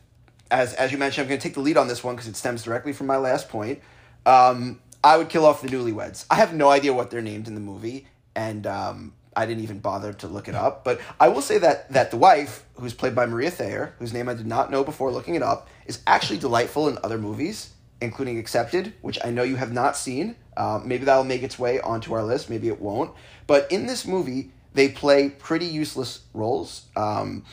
as 0.52 0.74
as 0.74 0.92
you 0.92 0.98
mentioned, 0.98 1.24
I'm 1.24 1.30
going 1.30 1.40
to 1.40 1.44
take 1.44 1.56
the 1.56 1.62
lead 1.62 1.78
on 1.78 1.88
this 1.88 2.04
one 2.04 2.16
because 2.16 2.28
it 2.28 2.36
stems 2.36 2.64
directly 2.64 2.94
from 2.94 3.08
my 3.08 3.18
last 3.18 3.50
point. 3.50 3.82
Um, 4.26 4.80
I 5.04 5.18
would 5.18 5.30
kill 5.30 5.46
off 5.46 5.62
the 5.62 5.68
newlyweds. 5.68 6.26
I 6.30 6.36
have 6.36 6.54
no 6.54 6.70
idea 6.70 6.94
what 6.94 7.12
they're 7.12 7.22
named 7.22 7.48
in 7.48 7.56
the 7.56 7.62
movie, 7.62 8.08
and 8.36 8.66
um, 8.66 9.14
I 9.36 9.46
didn't 9.46 9.64
even 9.64 9.80
bother 9.80 10.14
to 10.14 10.28
look 10.28 10.48
it 10.48 10.56
up. 10.56 10.84
But 10.84 11.00
I 11.20 11.28
will 11.28 11.42
say 11.42 11.58
that 11.60 11.92
that 11.92 12.12
the 12.12 12.18
wife, 12.18 12.66
who's 12.76 12.94
played 12.94 13.16
by 13.16 13.26
Maria 13.26 13.52
Thayer, 13.52 13.94
whose 14.00 14.14
name 14.14 14.30
I 14.30 14.34
did 14.34 14.48
not 14.48 14.72
know 14.72 14.84
before 14.84 15.12
looking 15.12 15.36
it 15.36 15.44
up, 15.44 15.68
is 15.86 16.02
actually 16.08 16.40
delightful 16.40 16.88
in 16.88 16.98
other 17.04 17.18
movies, 17.18 17.72
including 18.02 18.40
Accepted, 18.40 18.94
which 19.02 19.20
I 19.24 19.32
know 19.32 19.44
you 19.44 19.58
have 19.58 19.72
not 19.72 19.98
seen. 19.98 20.36
Um, 20.58 20.88
maybe 20.88 21.06
that'll 21.06 21.26
make 21.26 21.44
its 21.44 21.60
way 21.60 21.80
onto 21.82 22.14
our 22.14 22.24
list. 22.24 22.50
Maybe 22.50 22.70
it 22.70 22.80
won't. 22.80 23.12
But 23.46 23.70
in 23.72 23.88
this 23.88 24.08
movie, 24.08 24.52
they 24.74 24.90
play 24.90 25.30
pretty 25.30 25.66
useless 25.66 26.22
roles. 26.34 26.86
Um, 26.96 27.44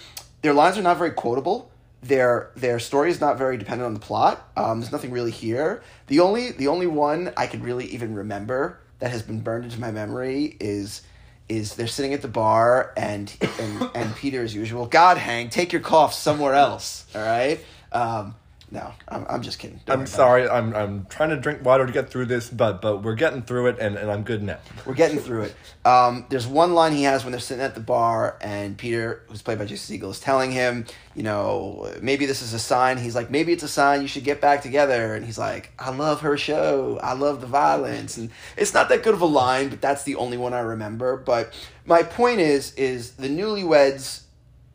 their 0.42 0.54
lines 0.54 0.78
are 0.78 0.82
not 0.82 0.98
very 0.98 1.12
quotable. 1.12 1.71
Their 2.02 2.50
their 2.56 2.78
story 2.78 3.10
is 3.10 3.20
not 3.20 3.38
very 3.38 3.56
dependent 3.56 3.86
on 3.86 3.94
the 3.94 4.00
plot. 4.00 4.48
Um, 4.56 4.80
there's 4.80 4.92
nothing 4.92 5.12
really 5.12 5.30
here. 5.30 5.82
The 6.08 6.20
only 6.20 6.50
the 6.50 6.68
only 6.68 6.86
one 6.86 7.32
I 7.36 7.46
can 7.46 7.62
really 7.62 7.86
even 7.86 8.14
remember 8.14 8.80
that 8.98 9.10
has 9.10 9.22
been 9.22 9.40
burned 9.40 9.64
into 9.64 9.80
my 9.80 9.90
memory 9.90 10.56
is 10.60 11.02
is 11.48 11.74
they're 11.74 11.86
sitting 11.86 12.14
at 12.14 12.22
the 12.22 12.28
bar 12.28 12.92
and 12.96 13.32
and, 13.60 13.90
and 13.94 14.16
Peter 14.16 14.42
as 14.42 14.54
usual. 14.54 14.86
God, 14.86 15.16
Hank, 15.16 15.52
take 15.52 15.72
your 15.72 15.82
cough 15.82 16.14
somewhere 16.14 16.54
else. 16.54 17.06
All 17.14 17.22
right. 17.22 17.64
Um, 17.92 18.34
no, 18.72 18.90
I'm, 19.06 19.26
I'm 19.28 19.42
just 19.42 19.58
kidding. 19.58 19.80
Don't 19.84 19.92
I'm 19.92 19.98
worry 20.00 20.04
about 20.04 20.08
it. 20.08 20.16
sorry, 20.16 20.48
I'm 20.48 20.74
I'm 20.74 21.06
trying 21.10 21.28
to 21.28 21.36
drink 21.36 21.62
water 21.62 21.84
to 21.84 21.92
get 21.92 22.08
through 22.08 22.24
this, 22.24 22.48
but 22.48 22.80
but 22.80 23.02
we're 23.02 23.14
getting 23.14 23.42
through 23.42 23.66
it, 23.66 23.78
and, 23.78 23.96
and 23.96 24.10
I'm 24.10 24.22
good 24.22 24.42
now. 24.42 24.60
We're 24.86 24.94
getting 24.94 25.18
through 25.18 25.42
it. 25.42 25.56
Um, 25.84 26.24
there's 26.30 26.46
one 26.46 26.72
line 26.72 26.92
he 26.92 27.02
has 27.02 27.22
when 27.22 27.32
they're 27.32 27.40
sitting 27.40 27.62
at 27.62 27.74
the 27.74 27.82
bar, 27.82 28.38
and 28.40 28.78
Peter, 28.78 29.24
who's 29.28 29.42
played 29.42 29.58
by 29.58 29.66
Jason 29.66 29.98
Segel, 29.98 30.10
is 30.10 30.20
telling 30.20 30.50
him, 30.52 30.86
you 31.14 31.22
know, 31.22 31.92
maybe 32.00 32.24
this 32.24 32.40
is 32.40 32.54
a 32.54 32.58
sign. 32.58 32.96
He's 32.96 33.14
like, 33.14 33.30
maybe 33.30 33.52
it's 33.52 33.62
a 33.62 33.68
sign 33.68 34.00
you 34.00 34.08
should 34.08 34.24
get 34.24 34.40
back 34.40 34.62
together. 34.62 35.14
And 35.14 35.26
he's 35.26 35.38
like, 35.38 35.72
I 35.78 35.90
love 35.90 36.22
her 36.22 36.38
show. 36.38 36.98
I 37.02 37.12
love 37.12 37.42
the 37.42 37.46
violence. 37.46 38.16
And 38.16 38.30
it's 38.56 38.72
not 38.72 38.88
that 38.88 39.02
good 39.02 39.12
of 39.12 39.20
a 39.20 39.26
line, 39.26 39.68
but 39.68 39.82
that's 39.82 40.04
the 40.04 40.14
only 40.16 40.38
one 40.38 40.54
I 40.54 40.60
remember. 40.60 41.18
But 41.18 41.52
my 41.84 42.02
point 42.02 42.40
is, 42.40 42.72
is 42.76 43.12
the 43.12 43.28
newlyweds 43.28 44.22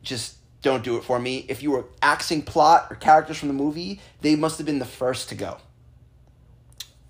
just 0.02 0.37
don't 0.62 0.82
do 0.82 0.96
it 0.96 1.04
for 1.04 1.18
me. 1.18 1.44
If 1.48 1.62
you 1.62 1.70
were 1.70 1.84
axing 2.02 2.42
plot 2.42 2.88
or 2.90 2.96
characters 2.96 3.38
from 3.38 3.48
the 3.48 3.54
movie, 3.54 4.00
they 4.20 4.36
must 4.36 4.58
have 4.58 4.66
been 4.66 4.78
the 4.78 4.84
first 4.84 5.28
to 5.28 5.34
go. 5.34 5.58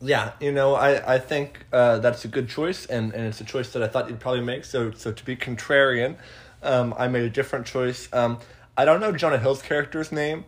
Yeah, 0.01 0.33
you 0.41 0.53
know, 0.53 0.75
I 0.75 1.15
I 1.15 1.19
think 1.19 1.67
uh, 1.73 1.99
that's 1.99 2.25
a 2.25 2.29
good 2.29 2.49
choice, 2.49 2.87
and, 2.87 3.13
and 3.13 3.27
it's 3.27 3.41
a 3.41 3.45
choice 3.45 3.73
that 3.73 3.83
I 3.83 3.89
thought 3.89 4.09
you'd 4.09 4.21
probably 4.21 4.43
make. 4.43 4.65
So 4.65 4.93
so 4.93 5.11
to 5.11 5.25
be 5.25 5.35
contrarian, 5.35 6.17
um, 6.63 6.95
I 6.97 7.09
made 7.09 7.25
a 7.25 7.31
different 7.31 7.67
choice. 7.67 8.09
Um, 8.13 8.39
I 8.77 8.85
don't 8.85 9.01
know 9.01 9.13
Jonah 9.13 9.39
Hill's 9.39 9.63
character's 9.63 10.13
name. 10.13 10.45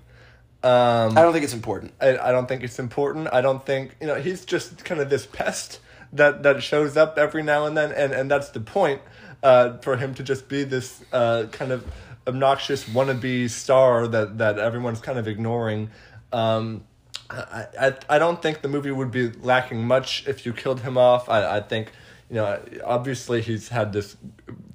Um, 0.62 1.16
I 1.16 1.22
don't 1.22 1.32
think 1.32 1.44
it's 1.44 1.54
important. 1.54 1.94
I, 2.00 2.18
I 2.18 2.32
don't 2.32 2.46
think 2.46 2.62
it's 2.62 2.78
important. 2.78 3.28
I 3.32 3.40
don't 3.40 3.64
think 3.64 3.96
you 4.00 4.06
know 4.06 4.16
he's 4.16 4.44
just 4.44 4.84
kind 4.84 5.00
of 5.00 5.10
this 5.10 5.26
pest 5.26 5.80
that 6.12 6.42
that 6.44 6.62
shows 6.62 6.96
up 6.96 7.18
every 7.18 7.42
now 7.42 7.66
and 7.66 7.76
then, 7.76 7.90
and 7.92 8.12
and 8.12 8.30
that's 8.30 8.50
the 8.50 8.60
point 8.60 9.00
uh, 9.42 9.78
for 9.78 9.96
him 9.96 10.14
to 10.14 10.22
just 10.22 10.48
be 10.48 10.62
this 10.62 11.02
uh, 11.12 11.46
kind 11.50 11.72
of 11.72 11.84
obnoxious 12.26 12.84
wannabe 12.84 13.48
star 13.50 14.06
that 14.08 14.38
that 14.38 14.58
everyone's 14.58 15.00
kind 15.00 15.18
of 15.18 15.26
ignoring. 15.28 15.90
Um, 16.32 16.84
I, 17.28 17.66
I 17.80 17.94
I 18.08 18.18
don't 18.18 18.40
think 18.40 18.62
the 18.62 18.68
movie 18.68 18.90
would 18.90 19.10
be 19.10 19.30
lacking 19.30 19.86
much 19.86 20.26
if 20.26 20.46
you 20.46 20.52
killed 20.52 20.80
him 20.80 20.98
off. 20.98 21.28
I 21.28 21.58
I 21.58 21.60
think 21.60 21.92
you 22.28 22.36
know 22.36 22.60
obviously 22.84 23.40
he's 23.40 23.68
had 23.68 23.92
this 23.92 24.16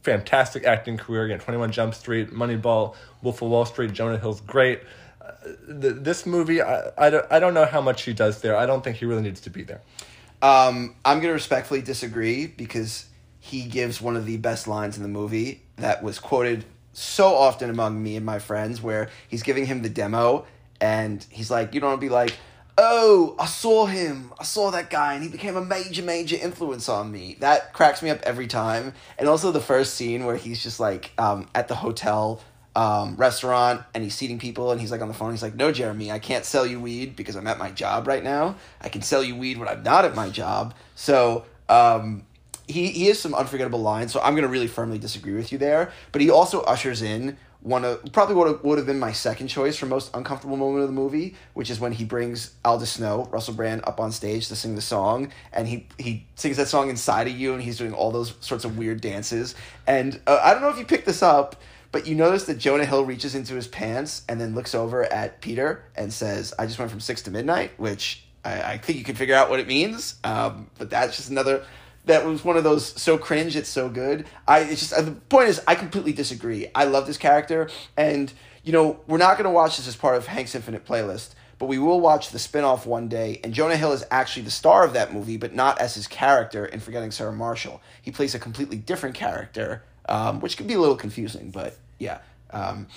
fantastic 0.03 0.65
acting 0.65 0.97
career. 0.97 1.25
Again, 1.25 1.39
Twenty 1.39 1.57
One 1.57 1.71
Jump 1.71 1.93
Street, 1.93 2.31
Moneyball, 2.31 2.95
Wolf 3.21 3.41
of 3.41 3.49
Wall 3.49 3.65
Street. 3.65 3.93
Jonah 3.93 4.17
Hill's 4.17 4.41
great 4.41 4.81
th- 5.67 5.95
this 5.97 6.25
movie, 6.25 6.61
I, 6.61 6.91
I, 6.97 7.09
don't, 7.09 7.25
I 7.31 7.39
don't 7.39 7.53
know 7.53 7.65
how 7.65 7.81
much 7.81 8.03
he 8.03 8.13
does 8.13 8.41
there. 8.41 8.55
I 8.55 8.65
don't 8.65 8.83
think 8.83 8.97
he 8.97 9.05
really 9.05 9.21
needs 9.21 9.41
to 9.41 9.49
be 9.49 9.63
there. 9.63 9.81
Um, 10.41 10.95
I'm 11.03 11.17
going 11.17 11.29
to 11.29 11.33
respectfully 11.33 11.81
disagree 11.81 12.47
because 12.47 13.05
he 13.39 13.63
gives 13.63 14.01
one 14.01 14.15
of 14.15 14.25
the 14.25 14.37
best 14.37 14.67
lines 14.67 14.97
in 14.97 15.03
the 15.03 15.09
movie 15.09 15.63
that 15.77 16.03
was 16.03 16.19
quoted 16.19 16.65
so 16.95 17.35
often 17.35 17.69
among 17.69 18.01
me 18.01 18.15
and 18.15 18.25
my 18.25 18.39
friends 18.39 18.81
where 18.81 19.09
he's 19.27 19.43
giving 19.43 19.65
him 19.65 19.81
the 19.81 19.89
demo 19.89 20.45
and 20.79 21.25
he's 21.29 21.51
like, 21.51 21.73
you 21.73 21.81
don't 21.81 21.89
want 21.89 22.01
to 22.01 22.05
be 22.05 22.09
like, 22.09 22.35
oh, 22.77 23.35
I 23.37 23.45
saw 23.45 23.85
him. 23.85 24.31
I 24.39 24.43
saw 24.43 24.71
that 24.71 24.89
guy 24.89 25.13
and 25.13 25.23
he 25.23 25.29
became 25.29 25.55
a 25.55 25.63
major, 25.63 26.03
major 26.03 26.37
influence 26.37 26.89
on 26.89 27.11
me. 27.11 27.37
That 27.39 27.73
cracks 27.73 28.01
me 28.01 28.09
up 28.09 28.21
every 28.23 28.47
time. 28.47 28.93
And 29.17 29.27
also 29.27 29.51
the 29.51 29.59
first 29.59 29.95
scene 29.95 30.25
where 30.25 30.37
he's 30.37 30.63
just 30.63 30.79
like 30.79 31.11
um, 31.17 31.47
at 31.53 31.67
the 31.67 31.75
hotel 31.75 32.41
um, 32.75 33.15
restaurant 33.15 33.81
and 33.93 34.03
he's 34.03 34.15
seating 34.15 34.39
people 34.39 34.71
and 34.71 34.79
he's 34.79 34.91
like 34.91 35.01
on 35.01 35.07
the 35.07 35.13
phone. 35.13 35.31
He's 35.31 35.43
like, 35.43 35.55
no, 35.55 35.71
Jeremy, 35.71 36.11
I 36.11 36.19
can't 36.19 36.45
sell 36.45 36.65
you 36.65 36.79
weed 36.79 37.15
because 37.15 37.35
I'm 37.35 37.47
at 37.47 37.57
my 37.57 37.71
job 37.71 38.07
right 38.07 38.23
now. 38.23 38.55
I 38.81 38.89
can 38.89 39.01
sell 39.01 39.23
you 39.23 39.35
weed 39.35 39.57
when 39.57 39.67
I'm 39.67 39.83
not 39.83 40.05
at 40.05 40.15
my 40.15 40.29
job. 40.29 40.73
So 40.95 41.45
um, 41.69 42.25
he, 42.67 42.87
he 42.87 43.07
has 43.07 43.19
some 43.19 43.33
unforgettable 43.33 43.81
lines. 43.81 44.11
So 44.11 44.19
I'm 44.21 44.33
going 44.33 44.43
to 44.43 44.49
really 44.49 44.67
firmly 44.67 44.97
disagree 44.97 45.33
with 45.33 45.51
you 45.51 45.57
there. 45.57 45.91
But 46.11 46.21
he 46.21 46.29
also 46.29 46.61
ushers 46.61 47.01
in 47.01 47.37
one 47.65 47.83
of 47.83 48.11
probably 48.11 48.35
would 48.35 48.61
would 48.63 48.77
have 48.77 48.85
been 48.85 48.99
my 48.99 49.11
second 49.11 49.47
choice 49.47 49.75
for 49.75 49.87
most 49.87 50.15
uncomfortable 50.15 50.55
moment 50.55 50.83
of 50.83 50.87
the 50.87 50.93
movie, 50.93 51.35
which 51.55 51.71
is 51.71 51.79
when 51.79 51.93
he 51.93 52.05
brings 52.05 52.53
Aldous 52.63 52.91
Snow, 52.91 53.27
Russell 53.31 53.55
Brand, 53.55 53.81
up 53.85 53.99
on 53.99 54.11
stage 54.11 54.47
to 54.49 54.55
sing 54.55 54.75
the 54.75 54.81
song, 54.81 55.31
and 55.51 55.67
he 55.67 55.87
he 55.97 56.27
sings 56.35 56.57
that 56.57 56.67
song 56.67 56.91
inside 56.91 57.27
of 57.27 57.33
you, 57.33 57.53
and 57.53 57.63
he's 57.63 57.79
doing 57.79 57.93
all 57.93 58.11
those 58.11 58.35
sorts 58.39 58.65
of 58.65 58.77
weird 58.77 59.01
dances. 59.01 59.55
And 59.87 60.21
uh, 60.27 60.39
I 60.43 60.53
don't 60.53 60.61
know 60.61 60.69
if 60.69 60.77
you 60.77 60.85
picked 60.85 61.07
this 61.07 61.23
up, 61.23 61.55
but 61.91 62.05
you 62.05 62.13
notice 62.13 62.43
that 62.45 62.59
Jonah 62.59 62.85
Hill 62.85 63.03
reaches 63.03 63.33
into 63.33 63.55
his 63.55 63.67
pants 63.67 64.23
and 64.29 64.39
then 64.39 64.53
looks 64.53 64.75
over 64.75 65.03
at 65.03 65.41
Peter 65.41 65.85
and 65.95 66.13
says, 66.13 66.53
I 66.59 66.67
just 66.67 66.77
went 66.77 66.91
from 66.91 66.99
six 66.99 67.23
to 67.23 67.31
midnight, 67.31 67.71
which 67.79 68.25
I, 68.43 68.73
I 68.73 68.77
think 68.77 68.99
you 68.99 69.05
can 69.05 69.15
figure 69.15 69.33
out 69.33 69.49
what 69.49 69.59
it 69.59 69.67
means. 69.67 70.15
Um, 70.23 70.69
but 70.77 70.91
that's 70.91 71.15
just 71.15 71.29
another. 71.29 71.65
That 72.05 72.25
was 72.25 72.43
one 72.43 72.57
of 72.57 72.63
those 72.63 73.01
so 73.01 73.17
cringe, 73.17 73.55
it's 73.55 73.69
so 73.69 73.89
good. 73.89 74.25
I 74.47 74.59
it's 74.59 74.81
just 74.81 74.93
uh, 74.93 75.01
the 75.01 75.11
point 75.11 75.49
is 75.49 75.61
I 75.67 75.75
completely 75.75 76.13
disagree. 76.13 76.67
I 76.75 76.85
love 76.85 77.07
this 77.07 77.17
character, 77.17 77.69
and 77.97 78.31
you 78.63 78.71
know 78.71 78.99
we're 79.07 79.17
not 79.17 79.37
going 79.37 79.45
to 79.45 79.51
watch 79.51 79.77
this 79.77 79.87
as 79.87 79.95
part 79.95 80.15
of 80.15 80.27
Hank's 80.27 80.53
Infinite 80.53 80.85
playlist, 80.85 81.33
but 81.57 81.65
we 81.65 81.79
will 81.79 81.99
watch 81.99 82.29
the 82.29 82.37
spinoff 82.37 82.85
one 82.85 83.07
day. 83.07 83.39
And 83.43 83.53
Jonah 83.53 83.77
Hill 83.77 83.91
is 83.93 84.05
actually 84.11 84.43
the 84.43 84.51
star 84.51 84.83
of 84.83 84.93
that 84.93 85.13
movie, 85.13 85.37
but 85.37 85.53
not 85.53 85.79
as 85.79 85.95
his 85.95 86.07
character 86.07 86.65
in 86.65 86.79
Forgetting 86.79 87.11
Sarah 87.11 87.33
Marshall. 87.33 87.81
He 88.01 88.11
plays 88.11 88.35
a 88.35 88.39
completely 88.39 88.77
different 88.77 89.15
character, 89.15 89.83
um, 90.07 90.39
which 90.41 90.57
can 90.57 90.67
be 90.67 90.73
a 90.73 90.79
little 90.79 90.97
confusing, 90.97 91.49
but 91.51 91.77
yeah. 91.97 92.19
Um, 92.51 92.87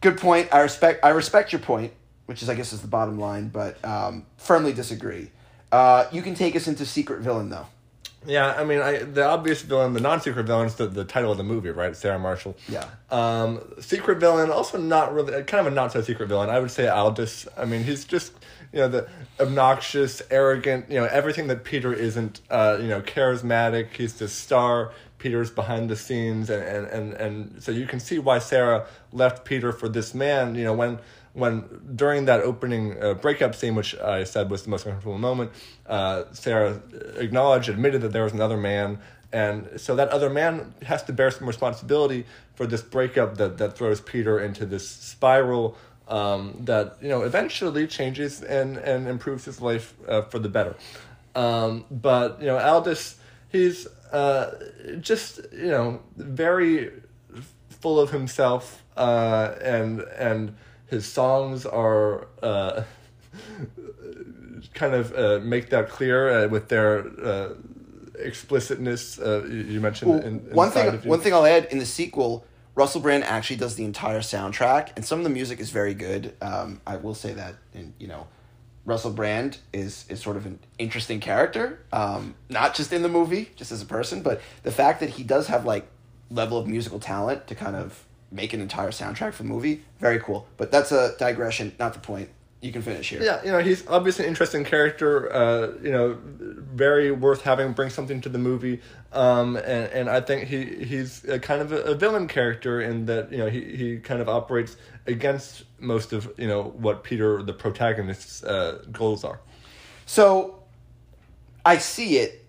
good 0.00 0.18
point. 0.18 0.48
I 0.52 0.60
respect. 0.60 1.04
I 1.04 1.10
respect 1.10 1.52
your 1.52 1.60
point, 1.60 1.92
which 2.26 2.42
is 2.42 2.48
I 2.48 2.54
guess 2.54 2.72
is 2.72 2.80
the 2.80 2.88
bottom 2.88 3.18
line, 3.18 3.48
but 3.48 3.82
um, 3.84 4.26
firmly 4.36 4.72
disagree. 4.72 5.30
Uh, 5.72 6.06
you 6.12 6.22
can 6.22 6.34
take 6.34 6.56
us 6.56 6.68
into 6.68 6.86
secret 6.86 7.20
villain 7.20 7.50
though. 7.50 7.66
Yeah, 8.26 8.54
I 8.56 8.64
mean, 8.64 8.80
I, 8.80 8.98
the 8.98 9.24
obvious 9.24 9.62
villain, 9.62 9.92
the 9.92 10.00
non-secret 10.00 10.46
villain, 10.46 10.66
is 10.66 10.74
the, 10.74 10.86
the 10.86 11.04
title 11.04 11.30
of 11.30 11.38
the 11.38 11.44
movie, 11.44 11.70
right? 11.70 11.94
Sarah 11.94 12.18
Marshall. 12.18 12.56
Yeah. 12.68 12.88
Um, 13.10 13.60
secret 13.80 14.18
villain, 14.18 14.50
also 14.50 14.78
not 14.78 15.14
really, 15.14 15.32
kind 15.44 15.66
of 15.66 15.72
a 15.72 15.74
not 15.74 15.92
so 15.92 16.02
secret 16.02 16.28
villain. 16.28 16.50
I 16.50 16.58
would 16.58 16.70
say 16.70 16.88
Aldous. 16.88 17.46
I 17.56 17.64
mean, 17.64 17.84
he's 17.84 18.04
just 18.04 18.32
you 18.72 18.80
know 18.80 18.88
the 18.88 19.08
obnoxious, 19.38 20.22
arrogant, 20.30 20.90
you 20.90 20.98
know 21.00 21.06
everything 21.06 21.46
that 21.48 21.64
Peter 21.64 21.92
isn't. 21.92 22.40
Uh, 22.50 22.78
you 22.80 22.88
know, 22.88 23.00
charismatic. 23.00 23.94
He's 23.96 24.14
the 24.14 24.28
star. 24.28 24.92
Peter's 25.18 25.50
behind 25.50 25.88
the 25.88 25.96
scenes, 25.96 26.50
and, 26.50 26.62
and, 26.62 26.86
and, 26.88 27.12
and 27.14 27.62
so 27.62 27.72
you 27.72 27.86
can 27.86 27.98
see 27.98 28.18
why 28.18 28.38
Sarah 28.38 28.86
left 29.12 29.46
Peter 29.46 29.72
for 29.72 29.88
this 29.88 30.14
man. 30.14 30.54
You 30.54 30.64
know, 30.64 30.74
when 30.74 30.98
when 31.36 31.64
during 31.94 32.24
that 32.24 32.40
opening 32.40 33.00
uh, 33.02 33.14
breakup 33.14 33.54
scene, 33.54 33.74
which 33.74 33.94
I 33.98 34.24
said 34.24 34.50
was 34.50 34.62
the 34.62 34.70
most 34.70 34.86
uncomfortable 34.86 35.18
moment, 35.18 35.52
uh, 35.86 36.24
Sarah 36.32 36.80
acknowledged, 37.16 37.68
admitted 37.68 38.00
that 38.00 38.12
there 38.12 38.24
was 38.24 38.32
another 38.32 38.56
man, 38.56 38.98
and 39.32 39.68
so 39.76 39.94
that 39.96 40.08
other 40.08 40.30
man 40.30 40.74
has 40.82 41.02
to 41.04 41.12
bear 41.12 41.30
some 41.30 41.46
responsibility 41.46 42.24
for 42.54 42.66
this 42.66 42.80
breakup 42.80 43.36
that 43.36 43.58
that 43.58 43.76
throws 43.76 44.00
Peter 44.00 44.40
into 44.40 44.66
this 44.66 44.88
spiral. 44.88 45.76
Um, 46.08 46.62
that 46.66 46.98
you 47.02 47.08
know 47.08 47.22
eventually 47.22 47.88
changes 47.88 48.40
and, 48.40 48.76
and 48.76 49.08
improves 49.08 49.44
his 49.44 49.60
life 49.60 49.92
uh, 50.06 50.22
for 50.22 50.38
the 50.38 50.48
better, 50.48 50.76
um, 51.34 51.84
but 51.90 52.40
you 52.40 52.46
know 52.46 52.58
Aldous 52.58 53.16
he's 53.48 53.88
uh, 54.12 54.52
just 55.00 55.40
you 55.52 55.66
know 55.68 56.00
very 56.16 56.92
full 57.68 57.98
of 57.98 58.10
himself, 58.10 58.84
uh, 58.96 59.54
and 59.60 60.00
and 60.00 60.56
his 60.86 61.06
songs 61.06 61.66
are 61.66 62.28
uh, 62.42 62.82
kind 64.74 64.94
of 64.94 65.14
uh, 65.14 65.40
make 65.42 65.70
that 65.70 65.88
clear 65.88 66.44
uh, 66.44 66.48
with 66.48 66.68
their 66.68 67.06
uh, 67.22 67.54
explicitness. 68.18 69.18
Uh, 69.18 69.44
you 69.44 69.80
mentioned 69.80 70.10
Well, 70.10 70.20
in, 70.20 70.38
one 70.54 70.70
thing. 70.70 71.00
One 71.02 71.20
thing 71.20 71.34
I'll 71.34 71.46
add 71.46 71.66
in 71.66 71.78
the 71.78 71.86
sequel. 71.86 72.44
Russell 72.74 73.00
Brand 73.00 73.24
actually 73.24 73.56
does 73.56 73.74
the 73.76 73.84
entire 73.84 74.20
soundtrack, 74.20 74.90
and 74.96 75.04
some 75.04 75.18
of 75.18 75.24
the 75.24 75.30
music 75.30 75.60
is 75.60 75.70
very 75.70 75.94
good. 75.94 76.34
Um, 76.42 76.82
I 76.86 76.96
will 76.96 77.14
say 77.14 77.32
that, 77.32 77.54
and 77.72 77.94
you 77.98 78.06
know, 78.06 78.26
Russell 78.84 79.12
Brand 79.12 79.58
is 79.72 80.04
is 80.10 80.20
sort 80.20 80.36
of 80.36 80.44
an 80.44 80.58
interesting 80.78 81.18
character, 81.18 81.80
um, 81.92 82.34
not 82.50 82.74
just 82.74 82.92
in 82.92 83.02
the 83.02 83.08
movie, 83.08 83.50
just 83.56 83.72
as 83.72 83.80
a 83.80 83.86
person, 83.86 84.22
but 84.22 84.42
the 84.62 84.70
fact 84.70 85.00
that 85.00 85.10
he 85.10 85.22
does 85.22 85.46
have 85.48 85.64
like 85.64 85.88
level 86.30 86.58
of 86.58 86.66
musical 86.66 86.98
talent 86.98 87.46
to 87.46 87.54
kind 87.54 87.76
of 87.76 88.05
make 88.30 88.52
an 88.52 88.60
entire 88.60 88.90
soundtrack 88.90 89.32
for 89.32 89.42
the 89.42 89.48
movie, 89.48 89.82
very 89.98 90.18
cool. 90.20 90.46
But 90.56 90.70
that's 90.70 90.92
a 90.92 91.14
digression, 91.18 91.72
not 91.78 91.92
the 91.94 92.00
point. 92.00 92.30
You 92.62 92.72
can 92.72 92.80
finish 92.80 93.10
here. 93.10 93.22
Yeah, 93.22 93.44
you 93.44 93.52
know, 93.52 93.58
he's 93.58 93.86
obviously 93.86 94.24
an 94.24 94.30
interesting 94.30 94.64
character. 94.64 95.32
Uh, 95.32 95.72
you 95.82 95.92
know, 95.92 96.18
very 96.22 97.10
worth 97.12 97.42
having 97.42 97.72
bring 97.72 97.90
something 97.90 98.20
to 98.22 98.30
the 98.30 98.38
movie. 98.38 98.80
Um, 99.12 99.56
and 99.56 99.92
and 99.92 100.10
I 100.10 100.20
think 100.22 100.48
he 100.48 100.84
he's 100.84 101.22
a 101.24 101.38
kind 101.38 101.60
of 101.60 101.70
a, 101.70 101.82
a 101.82 101.94
villain 101.94 102.26
character 102.26 102.80
in 102.80 103.06
that 103.06 103.30
you 103.30 103.38
know 103.38 103.48
he 103.48 103.76
he 103.76 103.98
kind 103.98 104.22
of 104.22 104.28
operates 104.28 104.76
against 105.06 105.64
most 105.78 106.14
of 106.14 106.32
you 106.38 106.48
know 106.48 106.74
what 106.78 107.04
Peter 107.04 107.42
the 107.42 107.52
protagonist's 107.52 108.42
uh, 108.42 108.82
goals 108.90 109.22
are. 109.22 109.38
So 110.06 110.62
I 111.64 111.76
see 111.76 112.18
it, 112.18 112.45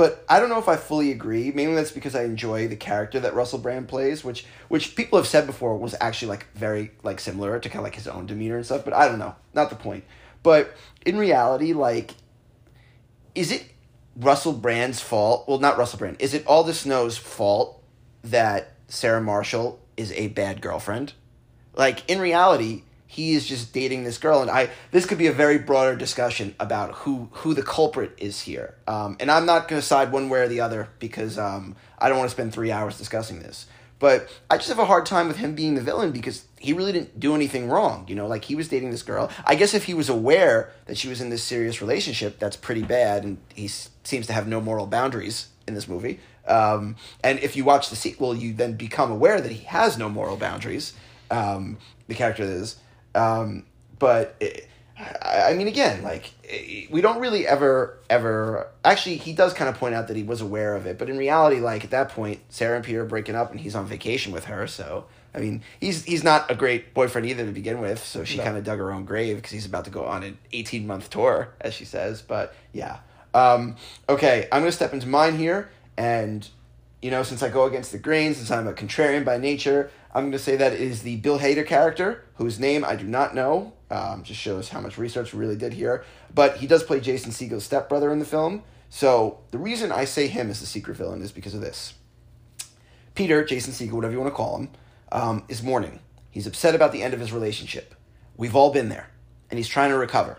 but 0.00 0.24
I 0.30 0.40
don't 0.40 0.48
know 0.48 0.58
if 0.58 0.66
I 0.66 0.76
fully 0.76 1.10
agree. 1.10 1.52
Maybe 1.54 1.74
that's 1.74 1.90
because 1.90 2.14
I 2.14 2.24
enjoy 2.24 2.66
the 2.68 2.74
character 2.74 3.20
that 3.20 3.34
Russell 3.34 3.58
Brand 3.58 3.86
plays, 3.86 4.24
which 4.24 4.46
which 4.68 4.96
people 4.96 5.18
have 5.18 5.26
said 5.28 5.44
before 5.44 5.76
was 5.76 5.94
actually 6.00 6.28
like 6.28 6.46
very 6.54 6.92
like 7.02 7.20
similar 7.20 7.60
to 7.60 7.68
kind 7.68 7.80
of 7.80 7.84
like 7.84 7.96
his 7.96 8.08
own 8.08 8.24
demeanor 8.24 8.56
and 8.56 8.64
stuff. 8.64 8.82
But 8.82 8.94
I 8.94 9.06
don't 9.06 9.18
know, 9.18 9.36
not 9.52 9.68
the 9.68 9.76
point. 9.76 10.04
But 10.42 10.74
in 11.04 11.18
reality, 11.18 11.74
like, 11.74 12.14
is 13.34 13.52
it 13.52 13.66
Russell 14.16 14.54
Brand's 14.54 15.02
fault? 15.02 15.46
Well, 15.46 15.58
not 15.58 15.76
Russell 15.76 15.98
Brand. 15.98 16.16
Is 16.18 16.32
it 16.32 16.46
Aldous 16.46 16.80
Snow's 16.80 17.18
fault 17.18 17.82
that 18.24 18.72
Sarah 18.88 19.20
Marshall 19.20 19.80
is 19.98 20.12
a 20.12 20.28
bad 20.28 20.62
girlfriend? 20.62 21.12
Like 21.74 22.10
in 22.10 22.20
reality, 22.20 22.84
he 23.10 23.32
is 23.34 23.44
just 23.44 23.72
dating 23.72 24.04
this 24.04 24.18
girl, 24.18 24.40
and 24.40 24.48
I. 24.48 24.70
This 24.92 25.04
could 25.04 25.18
be 25.18 25.26
a 25.26 25.32
very 25.32 25.58
broader 25.58 25.96
discussion 25.96 26.54
about 26.60 26.92
who 26.92 27.28
who 27.32 27.54
the 27.54 27.62
culprit 27.64 28.12
is 28.18 28.42
here. 28.42 28.76
Um, 28.86 29.16
and 29.18 29.32
I'm 29.32 29.46
not 29.46 29.66
going 29.66 29.80
to 29.80 29.86
side 29.86 30.12
one 30.12 30.28
way 30.28 30.42
or 30.42 30.46
the 30.48 30.60
other 30.60 30.88
because 31.00 31.36
um, 31.36 31.74
I 31.98 32.08
don't 32.08 32.18
want 32.18 32.30
to 32.30 32.34
spend 32.34 32.52
three 32.52 32.70
hours 32.70 32.96
discussing 32.96 33.40
this. 33.40 33.66
But 33.98 34.28
I 34.48 34.58
just 34.58 34.68
have 34.68 34.78
a 34.78 34.84
hard 34.84 35.06
time 35.06 35.26
with 35.26 35.38
him 35.38 35.56
being 35.56 35.74
the 35.74 35.80
villain 35.80 36.12
because 36.12 36.44
he 36.60 36.72
really 36.72 36.92
didn't 36.92 37.18
do 37.18 37.34
anything 37.34 37.68
wrong. 37.68 38.04
You 38.06 38.14
know, 38.14 38.28
like 38.28 38.44
he 38.44 38.54
was 38.54 38.68
dating 38.68 38.92
this 38.92 39.02
girl. 39.02 39.28
I 39.44 39.56
guess 39.56 39.74
if 39.74 39.84
he 39.86 39.94
was 39.94 40.08
aware 40.08 40.70
that 40.86 40.96
she 40.96 41.08
was 41.08 41.20
in 41.20 41.30
this 41.30 41.42
serious 41.42 41.80
relationship, 41.80 42.38
that's 42.38 42.56
pretty 42.56 42.84
bad, 42.84 43.24
and 43.24 43.38
he 43.54 43.64
s- 43.64 43.90
seems 44.04 44.28
to 44.28 44.32
have 44.32 44.46
no 44.46 44.60
moral 44.60 44.86
boundaries 44.86 45.48
in 45.66 45.74
this 45.74 45.88
movie. 45.88 46.20
Um, 46.46 46.94
and 47.24 47.40
if 47.40 47.56
you 47.56 47.64
watch 47.64 47.90
the 47.90 47.96
sequel, 47.96 48.36
you 48.36 48.52
then 48.52 48.74
become 48.74 49.10
aware 49.10 49.40
that 49.40 49.50
he 49.50 49.64
has 49.64 49.98
no 49.98 50.08
moral 50.08 50.36
boundaries. 50.36 50.92
Um, 51.28 51.78
the 52.06 52.14
character 52.14 52.44
is, 52.44 52.76
um, 53.14 53.64
but 53.98 54.36
it, 54.40 54.68
I, 54.98 55.50
I 55.50 55.54
mean, 55.54 55.68
again, 55.68 56.02
like 56.02 56.32
eh, 56.48 56.86
we 56.90 57.00
don't 57.00 57.20
really 57.20 57.46
ever, 57.46 57.98
ever. 58.10 58.68
Actually, 58.84 59.16
he 59.16 59.32
does 59.32 59.54
kind 59.54 59.68
of 59.68 59.76
point 59.76 59.94
out 59.94 60.08
that 60.08 60.16
he 60.16 60.22
was 60.22 60.40
aware 60.40 60.74
of 60.76 60.86
it, 60.86 60.98
but 60.98 61.08
in 61.08 61.16
reality, 61.18 61.60
like 61.60 61.84
at 61.84 61.90
that 61.90 62.10
point, 62.10 62.40
Sarah 62.48 62.76
and 62.76 62.84
Peter 62.84 63.02
are 63.02 63.06
breaking 63.06 63.34
up, 63.34 63.50
and 63.50 63.60
he's 63.60 63.74
on 63.74 63.86
vacation 63.86 64.32
with 64.32 64.44
her. 64.46 64.66
So, 64.66 65.06
I 65.34 65.38
mean, 65.40 65.62
he's 65.80 66.04
he's 66.04 66.22
not 66.22 66.50
a 66.50 66.54
great 66.54 66.92
boyfriend 66.92 67.26
either 67.26 67.46
to 67.46 67.52
begin 67.52 67.80
with. 67.80 68.04
So 68.04 68.24
she 68.24 68.38
No. 68.38 68.44
kind 68.44 68.56
of 68.56 68.64
dug 68.64 68.78
her 68.78 68.92
own 68.92 69.04
grave 69.04 69.36
because 69.36 69.52
he's 69.52 69.66
about 69.66 69.84
to 69.86 69.90
go 69.90 70.04
on 70.04 70.22
an 70.22 70.38
eighteen 70.52 70.86
month 70.86 71.08
tour, 71.10 71.48
as 71.60 71.72
she 71.74 71.84
says. 71.86 72.20
But 72.20 72.54
yeah, 72.72 72.98
um, 73.32 73.76
okay, 74.08 74.48
I'm 74.52 74.60
gonna 74.62 74.72
step 74.72 74.92
into 74.92 75.08
mine 75.08 75.38
here, 75.38 75.70
and 75.96 76.46
you 77.02 77.10
know, 77.10 77.22
since 77.22 77.42
I 77.42 77.48
go 77.48 77.64
against 77.64 77.92
the 77.92 77.98
grain, 77.98 78.34
since 78.34 78.50
I'm 78.50 78.66
a 78.66 78.72
contrarian 78.72 79.24
by 79.24 79.38
nature, 79.38 79.90
I'm 80.14 80.24
going 80.24 80.32
to 80.32 80.38
say 80.38 80.56
that 80.56 80.72
is 80.72 81.02
the 81.02 81.16
Bill 81.16 81.38
Hader 81.38 81.66
character, 81.66 82.24
whose 82.34 82.60
name 82.60 82.84
I 82.84 82.96
do 82.96 83.04
not 83.04 83.34
know. 83.34 83.72
Um, 83.90 84.22
just 84.22 84.40
shows 84.40 84.68
how 84.68 84.80
much 84.80 84.98
research 84.98 85.32
we 85.32 85.40
really 85.40 85.56
did 85.56 85.72
here. 85.72 86.04
But 86.32 86.58
he 86.58 86.66
does 86.66 86.82
play 86.82 87.00
Jason 87.00 87.32
Segel's 87.32 87.64
stepbrother 87.64 88.12
in 88.12 88.18
the 88.18 88.24
film. 88.24 88.62
So 88.88 89.40
the 89.50 89.58
reason 89.58 89.92
I 89.92 90.04
say 90.04 90.26
him 90.26 90.50
as 90.50 90.60
the 90.60 90.66
secret 90.66 90.96
villain 90.96 91.22
is 91.22 91.32
because 91.32 91.54
of 91.54 91.60
this. 91.60 91.94
Peter, 93.14 93.44
Jason 93.44 93.72
Segel, 93.72 93.92
whatever 93.92 94.12
you 94.12 94.20
want 94.20 94.32
to 94.32 94.36
call 94.36 94.58
him, 94.58 94.70
um, 95.12 95.44
is 95.48 95.62
mourning. 95.62 96.00
He's 96.30 96.46
upset 96.46 96.74
about 96.74 96.92
the 96.92 97.02
end 97.02 97.14
of 97.14 97.20
his 97.20 97.32
relationship. 97.32 97.94
We've 98.36 98.54
all 98.54 98.72
been 98.72 98.88
there, 98.88 99.10
and 99.50 99.58
he's 99.58 99.68
trying 99.68 99.90
to 99.90 99.96
recover. 99.96 100.38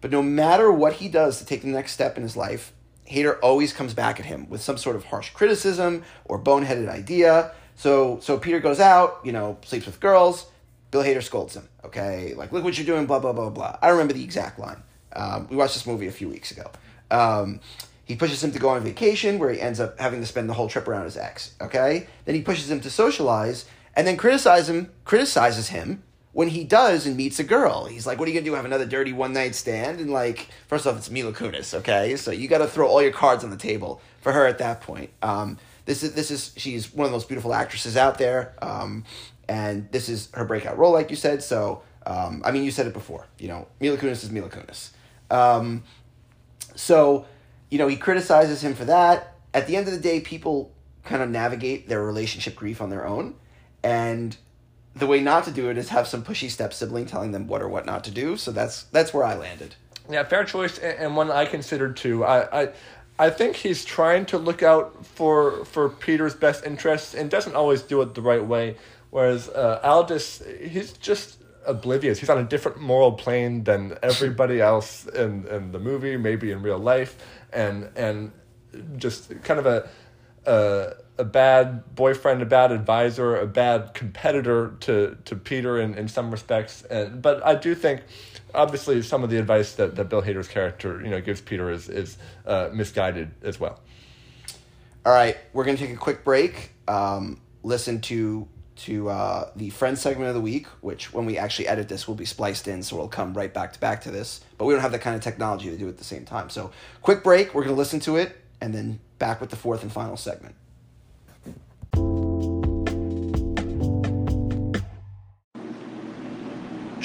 But 0.00 0.10
no 0.10 0.22
matter 0.22 0.70
what 0.70 0.94
he 0.94 1.08
does 1.08 1.38
to 1.38 1.44
take 1.44 1.62
the 1.62 1.68
next 1.68 1.92
step 1.92 2.16
in 2.16 2.22
his 2.22 2.36
life, 2.36 2.72
Hader 3.08 3.38
always 3.42 3.72
comes 3.72 3.94
back 3.94 4.20
at 4.20 4.26
him 4.26 4.48
with 4.48 4.60
some 4.60 4.76
sort 4.76 4.96
of 4.96 5.04
harsh 5.04 5.30
criticism 5.30 6.04
or 6.24 6.38
boneheaded 6.38 6.88
idea. 6.88 7.52
So 7.76 8.18
so 8.20 8.38
Peter 8.38 8.60
goes 8.60 8.80
out, 8.80 9.20
you 9.24 9.32
know, 9.32 9.58
sleeps 9.64 9.86
with 9.86 10.00
girls. 10.00 10.46
Bill 10.90 11.02
Hader 11.02 11.22
scolds 11.22 11.56
him. 11.56 11.68
Okay, 11.84 12.34
like 12.34 12.52
look 12.52 12.64
what 12.64 12.76
you're 12.78 12.86
doing, 12.86 13.06
blah 13.06 13.18
blah 13.18 13.32
blah 13.32 13.50
blah. 13.50 13.78
I 13.82 13.88
remember 13.88 14.14
the 14.14 14.24
exact 14.24 14.58
line. 14.58 14.82
Um, 15.14 15.48
we 15.50 15.56
watched 15.56 15.74
this 15.74 15.86
movie 15.86 16.06
a 16.06 16.12
few 16.12 16.28
weeks 16.28 16.50
ago. 16.50 16.70
Um, 17.10 17.60
he 18.04 18.16
pushes 18.16 18.42
him 18.42 18.52
to 18.52 18.58
go 18.58 18.70
on 18.70 18.82
vacation, 18.82 19.38
where 19.38 19.50
he 19.50 19.60
ends 19.60 19.80
up 19.80 19.98
having 19.98 20.20
to 20.20 20.26
spend 20.26 20.48
the 20.48 20.54
whole 20.54 20.68
trip 20.68 20.88
around 20.88 21.04
his 21.04 21.16
ex. 21.16 21.54
Okay, 21.60 22.06
then 22.24 22.34
he 22.34 22.42
pushes 22.42 22.70
him 22.70 22.80
to 22.80 22.90
socialize, 22.90 23.66
and 23.94 24.06
then 24.06 24.16
criticize 24.16 24.68
him, 24.68 24.92
criticizes 25.04 25.68
him 25.68 26.02
when 26.38 26.46
he 26.46 26.62
does 26.62 27.04
and 27.04 27.16
meets 27.16 27.40
a 27.40 27.42
girl. 27.42 27.86
He's 27.86 28.06
like, 28.06 28.20
"What 28.20 28.28
are 28.28 28.30
you 28.30 28.38
gonna 28.38 28.48
do? 28.48 28.54
Have 28.54 28.64
another 28.64 28.86
dirty 28.86 29.12
one 29.12 29.32
night 29.32 29.56
stand?" 29.56 29.98
And 29.98 30.12
like, 30.12 30.46
first 30.68 30.86
off, 30.86 30.96
it's 30.96 31.10
Mila 31.10 31.32
Kunis. 31.32 31.74
Okay, 31.74 32.14
so 32.14 32.30
you 32.30 32.46
got 32.46 32.58
to 32.58 32.68
throw 32.68 32.86
all 32.86 33.02
your 33.02 33.10
cards 33.10 33.42
on 33.42 33.50
the 33.50 33.56
table 33.56 34.00
for 34.20 34.30
her 34.30 34.46
at 34.46 34.58
that 34.58 34.80
point. 34.80 35.10
Um, 35.20 35.58
this 35.84 36.04
is 36.04 36.12
this 36.12 36.30
is 36.30 36.52
she's 36.56 36.94
one 36.94 37.06
of 37.06 37.10
the 37.10 37.16
most 37.16 37.26
beautiful 37.26 37.52
actresses 37.52 37.96
out 37.96 38.18
there, 38.18 38.54
um, 38.62 39.02
and 39.48 39.90
this 39.90 40.08
is 40.08 40.28
her 40.32 40.44
breakout 40.44 40.78
role, 40.78 40.92
like 40.92 41.10
you 41.10 41.16
said. 41.16 41.42
So, 41.42 41.82
um, 42.06 42.40
I 42.44 42.52
mean, 42.52 42.62
you 42.62 42.70
said 42.70 42.86
it 42.86 42.92
before. 42.92 43.26
You 43.40 43.48
know, 43.48 43.66
Mila 43.80 43.96
Kunis 43.96 44.22
is 44.22 44.30
Mila 44.30 44.48
Kunis. 44.48 44.90
Um, 45.32 45.82
so, 46.76 47.26
you 47.68 47.78
know, 47.78 47.88
he 47.88 47.96
criticizes 47.96 48.62
him 48.62 48.74
for 48.74 48.84
that. 48.84 49.34
At 49.54 49.66
the 49.66 49.74
end 49.74 49.88
of 49.88 49.92
the 49.92 49.98
day, 49.98 50.20
people 50.20 50.70
kind 51.02 51.20
of 51.20 51.30
navigate 51.30 51.88
their 51.88 52.04
relationship 52.04 52.54
grief 52.54 52.80
on 52.80 52.90
their 52.90 53.08
own, 53.08 53.34
and 53.82 54.36
the 54.98 55.06
way 55.06 55.20
not 55.20 55.44
to 55.44 55.50
do 55.50 55.70
it 55.70 55.78
is 55.78 55.90
have 55.90 56.06
some 56.06 56.22
pushy 56.22 56.50
step 56.50 56.72
sibling 56.72 57.06
telling 57.06 57.32
them 57.32 57.46
what 57.46 57.62
or 57.62 57.68
what 57.68 57.86
not 57.86 58.04
to 58.04 58.10
do. 58.10 58.36
So 58.36 58.50
that's 58.50 58.84
that's 58.84 59.12
where 59.14 59.24
I 59.24 59.34
landed. 59.34 59.74
Yeah, 60.10 60.24
fair 60.24 60.44
choice, 60.44 60.78
and, 60.78 61.16
one 61.16 61.30
I 61.30 61.44
considered 61.44 61.96
too. 61.98 62.24
I, 62.24 62.62
I, 62.62 62.68
I 63.18 63.30
think 63.30 63.56
he's 63.56 63.84
trying 63.84 64.24
to 64.26 64.38
look 64.38 64.62
out 64.62 65.04
for 65.04 65.64
for 65.66 65.90
Peter's 65.90 66.34
best 66.34 66.64
interests 66.64 67.14
and 67.14 67.30
doesn't 67.30 67.54
always 67.54 67.82
do 67.82 68.00
it 68.02 68.14
the 68.14 68.22
right 68.22 68.44
way. 68.44 68.76
Whereas 69.10 69.48
uh, 69.48 69.80
Aldous, 69.82 70.42
he's 70.60 70.92
just 70.92 71.42
oblivious. 71.66 72.18
He's 72.18 72.30
on 72.30 72.38
a 72.38 72.44
different 72.44 72.80
moral 72.80 73.12
plane 73.12 73.64
than 73.64 73.98
everybody 74.02 74.60
else 74.72 75.06
in 75.06 75.46
in 75.48 75.72
the 75.72 75.78
movie, 75.78 76.16
maybe 76.16 76.50
in 76.50 76.62
real 76.62 76.78
life, 76.78 77.16
and 77.52 77.90
and 77.96 78.32
just 78.96 79.42
kind 79.42 79.60
of 79.60 79.66
a. 79.66 79.88
a 80.46 80.94
a 81.18 81.24
bad 81.24 81.94
boyfriend, 81.94 82.40
a 82.42 82.46
bad 82.46 82.70
advisor, 82.70 83.36
a 83.36 83.46
bad 83.46 83.92
competitor 83.92 84.76
to, 84.80 85.16
to 85.24 85.36
Peter 85.36 85.78
in, 85.80 85.94
in 85.94 86.08
some 86.08 86.30
respects. 86.30 86.82
And 86.84 87.20
but 87.20 87.44
I 87.44 87.56
do 87.56 87.74
think 87.74 88.02
obviously 88.54 89.02
some 89.02 89.24
of 89.24 89.30
the 89.30 89.38
advice 89.38 89.74
that, 89.74 89.96
that 89.96 90.08
Bill 90.08 90.22
Hader's 90.22 90.48
character, 90.48 91.02
you 91.02 91.10
know, 91.10 91.20
gives 91.20 91.40
Peter 91.40 91.70
is 91.70 91.88
is 91.88 92.18
uh, 92.46 92.70
misguided 92.72 93.32
as 93.42 93.58
well. 93.58 93.80
All 95.04 95.12
right, 95.12 95.36
we're 95.52 95.64
gonna 95.64 95.78
take 95.78 95.90
a 95.92 95.96
quick 95.96 96.24
break. 96.24 96.72
Um, 96.86 97.40
listen 97.62 98.00
to 98.02 98.48
to 98.76 99.08
uh, 99.08 99.50
the 99.56 99.70
friend 99.70 99.98
segment 99.98 100.28
of 100.28 100.34
the 100.36 100.40
week, 100.40 100.68
which 100.82 101.12
when 101.12 101.26
we 101.26 101.36
actually 101.36 101.66
edit 101.66 101.88
this 101.88 102.06
will 102.06 102.14
be 102.14 102.24
spliced 102.24 102.68
in, 102.68 102.82
so 102.84 102.94
it'll 102.94 103.08
come 103.08 103.34
right 103.34 103.52
back 103.52 103.72
to 103.72 103.80
back 103.80 104.02
to 104.02 104.10
this. 104.10 104.40
But 104.56 104.66
we 104.66 104.74
don't 104.74 104.82
have 104.82 104.92
that 104.92 105.00
kind 105.00 105.16
of 105.16 105.22
technology 105.22 105.68
to 105.70 105.76
do 105.76 105.86
it 105.86 105.90
at 105.90 105.98
the 105.98 106.04
same 106.04 106.24
time. 106.24 106.48
So 106.48 106.70
quick 107.02 107.24
break. 107.24 107.54
We're 107.54 107.64
gonna 107.64 107.74
listen 107.74 107.98
to 108.00 108.16
it, 108.16 108.36
and 108.60 108.72
then 108.72 109.00
back 109.18 109.40
with 109.40 109.50
the 109.50 109.56
fourth 109.56 109.82
and 109.82 109.90
final 109.90 110.16
segment. 110.16 110.54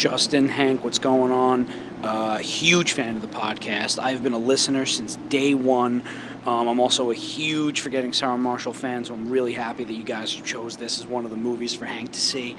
Justin, 0.04 0.50
Hank, 0.50 0.84
what's 0.84 1.00
going 1.00 1.32
on? 1.32 1.66
Uh, 2.04 2.38
huge 2.39 2.92
fan 2.92 3.16
of 3.16 3.22
the 3.22 3.28
podcast. 3.30 4.04
I've 4.04 4.22
been 4.22 4.34
a 4.34 4.38
listener 4.38 4.86
since 4.86 5.16
day 5.30 5.54
one. 5.54 6.04
Um, 6.46 6.68
I'm 6.68 6.82
also 6.82 7.10
a 7.12 7.13
huge 7.13 7.80
Forgetting 7.80 8.12
Sarah 8.12 8.38
Marshall 8.38 8.74
fan, 8.74 9.06
so 9.06 9.13
I'm 9.13 9.30
really 9.30 9.54
happy 9.54 9.86
that 9.86 9.94
you 9.94 10.04
guys 10.04 10.30
chose 10.34 10.76
this 10.76 11.00
as 11.00 11.08
one 11.08 11.24
of 11.24 11.32
the 11.32 11.38
movies 11.38 11.74
for 11.74 11.86
Hank 11.86 12.12
to 12.12 12.20
see. 12.20 12.58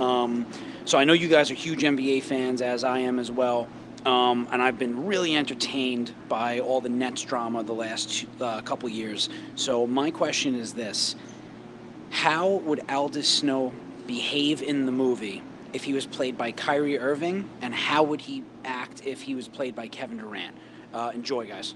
Um, 0.00 0.46
so 0.86 0.96
I 0.96 1.04
know 1.04 1.12
you 1.12 1.28
guys 1.28 1.50
are 1.50 1.54
huge 1.54 1.82
NBA 1.82 2.22
fans, 2.22 2.62
as 2.62 2.82
I 2.82 3.00
am 3.00 3.18
as 3.18 3.30
well. 3.30 3.68
Um, 4.06 4.48
and 4.50 4.62
I've 4.62 4.78
been 4.78 5.04
really 5.04 5.36
entertained 5.36 6.14
by 6.30 6.60
all 6.60 6.80
the 6.80 6.88
Nets 6.88 7.20
drama 7.20 7.62
the 7.62 7.74
last 7.74 8.24
uh, 8.40 8.62
couple 8.62 8.88
years. 8.88 9.28
So 9.54 9.86
my 9.86 10.10
question 10.10 10.54
is 10.54 10.72
this: 10.72 11.14
How 12.08 12.48
would 12.48 12.90
Aldous 12.90 13.28
Snow 13.28 13.74
behave 14.06 14.62
in 14.62 14.86
the 14.86 14.92
movie 14.92 15.42
if 15.76 15.84
he 15.84 15.92
was 15.92 16.06
played 16.06 16.38
by 16.38 16.52
Kyrie 16.52 16.98
Irving, 16.98 17.48
and 17.60 17.74
how 17.74 18.02
would 18.02 18.22
he 18.22 18.42
act 18.64 19.06
if 19.06 19.20
he 19.20 19.34
was 19.34 19.46
played 19.46 19.74
by 19.74 19.86
Kevin 19.86 20.16
Durant? 20.16 20.56
Uh, 20.92 21.12
enjoy, 21.14 21.46
guys. 21.46 21.74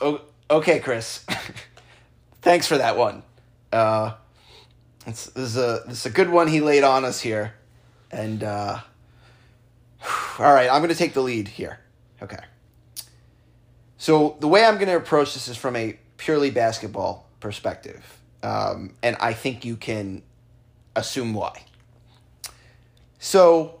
Oh, 0.00 0.22
okay, 0.50 0.80
Chris. 0.80 1.26
Thanks 2.40 2.66
for 2.66 2.78
that 2.78 2.96
one. 2.96 3.22
Uh, 3.70 4.14
it's, 5.06 5.26
this 5.26 5.50
is 5.50 5.56
a 5.58 5.82
this 5.86 6.00
is 6.00 6.06
a 6.06 6.10
good 6.10 6.30
one 6.30 6.48
he 6.48 6.62
laid 6.62 6.82
on 6.82 7.04
us 7.04 7.20
here, 7.20 7.52
and 8.10 8.42
uh, 8.42 8.78
all 10.38 10.54
right, 10.54 10.70
I'm 10.70 10.80
going 10.80 10.88
to 10.88 10.94
take 10.94 11.12
the 11.12 11.22
lead 11.22 11.48
here. 11.48 11.80
Okay. 12.22 12.42
So 13.98 14.38
the 14.40 14.48
way 14.48 14.64
I'm 14.64 14.76
going 14.76 14.88
to 14.88 14.96
approach 14.96 15.34
this 15.34 15.46
is 15.46 15.58
from 15.58 15.76
a 15.76 15.98
purely 16.16 16.50
basketball 16.50 17.28
perspective, 17.40 18.18
um, 18.42 18.94
and 19.02 19.14
I 19.20 19.34
think 19.34 19.62
you 19.62 19.76
can 19.76 20.22
assume 20.96 21.34
why. 21.34 21.64
So, 23.24 23.80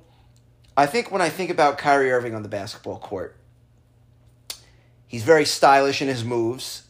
I 0.74 0.86
think 0.86 1.12
when 1.12 1.20
I 1.20 1.28
think 1.28 1.50
about 1.50 1.76
Kyrie 1.76 2.10
Irving 2.10 2.34
on 2.34 2.42
the 2.42 2.48
basketball 2.48 2.98
court, 2.98 3.36
he's 5.06 5.22
very 5.22 5.44
stylish 5.44 6.00
in 6.00 6.08
his 6.08 6.24
moves, 6.24 6.84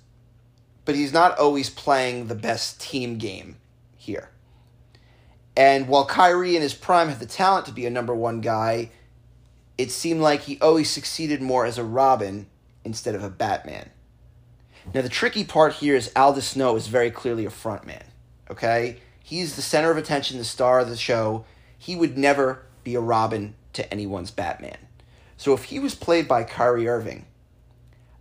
but 0.85 0.95
he's 0.95 1.13
not 1.13 1.37
always 1.37 1.69
playing 1.69 2.29
the 2.29 2.37
best 2.37 2.81
team 2.81 3.19
game 3.19 3.57
here. 3.97 4.31
And 5.57 5.89
while 5.89 6.07
Kyrie 6.07 6.55
in 6.55 6.63
his 6.63 6.75
prime 6.75 7.09
had 7.09 7.19
the 7.19 7.27
talent 7.27 7.67
to 7.67 7.73
be 7.73 7.87
a 7.87 7.91
number 7.91 8.15
one 8.15 8.41
guy, 8.41 8.91
it 9.77 9.91
seemed 9.91 10.21
like 10.21 10.43
he 10.43 10.57
always 10.61 10.89
succeeded 10.89 11.43
more 11.43 11.67
as 11.67 11.77
a 11.77 11.83
Robin 11.83 12.47
instead 12.85 13.17
of 13.17 13.25
a 13.25 13.31
Batman. 13.31 13.91
Now, 14.95 15.03
the 15.03 15.09
tricky 15.09 15.43
part 15.43 15.73
here 15.73 15.97
is 15.97 16.13
Aldous 16.15 16.51
Snow 16.51 16.77
is 16.77 16.87
very 16.87 17.11
clearly 17.11 17.47
a 17.47 17.51
front 17.51 17.85
man. 17.85 18.05
Okay? 18.49 18.99
He's 19.25 19.57
the 19.57 19.63
center 19.63 19.91
of 19.91 19.97
attention, 19.97 20.39
the 20.39 20.45
star 20.45 20.79
of 20.79 20.89
the 20.89 20.97
show. 20.97 21.47
He 21.85 21.97
would 21.97 22.17
never 22.17 22.63
be 22.83 22.95
a 22.95 23.01
Robin 23.01 23.55
to 23.75 23.93
anyone's 23.93 24.31
Batman. 24.31 24.79
So 25.37 25.53
if 25.53 25.65
he 25.65 25.79
was 25.79 25.95
played 25.95 26.27
by 26.27 26.43
Kyrie 26.43 26.89
Irving, 26.89 27.27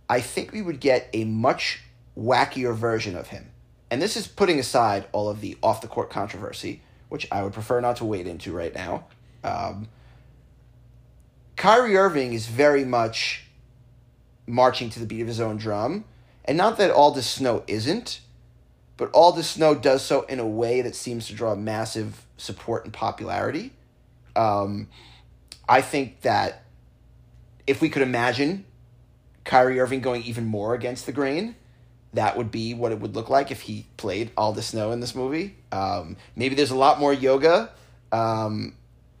I 0.06 0.20
think 0.20 0.52
we 0.52 0.60
would 0.60 0.80
get 0.80 1.08
a 1.14 1.24
much 1.24 1.80
wackier 2.14 2.76
version 2.76 3.16
of 3.16 3.28
him. 3.28 3.52
And 3.90 4.02
this 4.02 4.18
is 4.18 4.26
putting 4.26 4.58
aside 4.58 5.06
all 5.12 5.30
of 5.30 5.40
the 5.40 5.56
off 5.62 5.80
the 5.80 5.88
court 5.88 6.10
controversy, 6.10 6.82
which 7.08 7.26
I 7.32 7.42
would 7.42 7.54
prefer 7.54 7.80
not 7.80 7.96
to 7.96 8.04
wade 8.04 8.26
into 8.26 8.52
right 8.52 8.74
now. 8.74 9.06
Um, 9.42 9.88
Kyrie 11.56 11.96
Irving 11.96 12.34
is 12.34 12.48
very 12.48 12.84
much 12.84 13.44
marching 14.46 14.90
to 14.90 15.00
the 15.00 15.06
beat 15.06 15.22
of 15.22 15.26
his 15.26 15.40
own 15.40 15.56
drum. 15.56 16.04
And 16.44 16.58
not 16.58 16.76
that 16.76 16.90
Aldous 16.90 17.26
Snow 17.26 17.64
isn't, 17.66 18.20
but 18.98 19.10
Aldous 19.14 19.48
Snow 19.48 19.74
does 19.74 20.04
so 20.04 20.22
in 20.22 20.38
a 20.38 20.46
way 20.46 20.82
that 20.82 20.94
seems 20.94 21.28
to 21.28 21.32
draw 21.34 21.54
massive 21.54 22.23
support 22.36 22.84
and 22.84 22.92
popularity. 22.92 23.72
Um, 24.36 24.88
I 25.68 25.80
think 25.80 26.22
that 26.22 26.64
if 27.66 27.80
we 27.80 27.88
could 27.88 28.02
imagine 28.02 28.64
Kyrie 29.44 29.80
Irving 29.80 30.00
going 30.00 30.22
even 30.24 30.46
more 30.46 30.74
against 30.74 31.06
the 31.06 31.12
grain, 31.12 31.56
that 32.12 32.36
would 32.36 32.50
be 32.50 32.74
what 32.74 32.92
it 32.92 33.00
would 33.00 33.14
look 33.14 33.28
like 33.28 33.50
if 33.50 33.62
he 33.62 33.86
played 33.96 34.30
Aldous 34.36 34.68
Snow 34.68 34.92
in 34.92 35.00
this 35.00 35.14
movie. 35.14 35.56
Um, 35.72 36.16
maybe 36.36 36.54
there's 36.54 36.70
a 36.70 36.76
lot 36.76 37.00
more 37.00 37.12
yoga. 37.12 37.70
Um, 38.12 38.76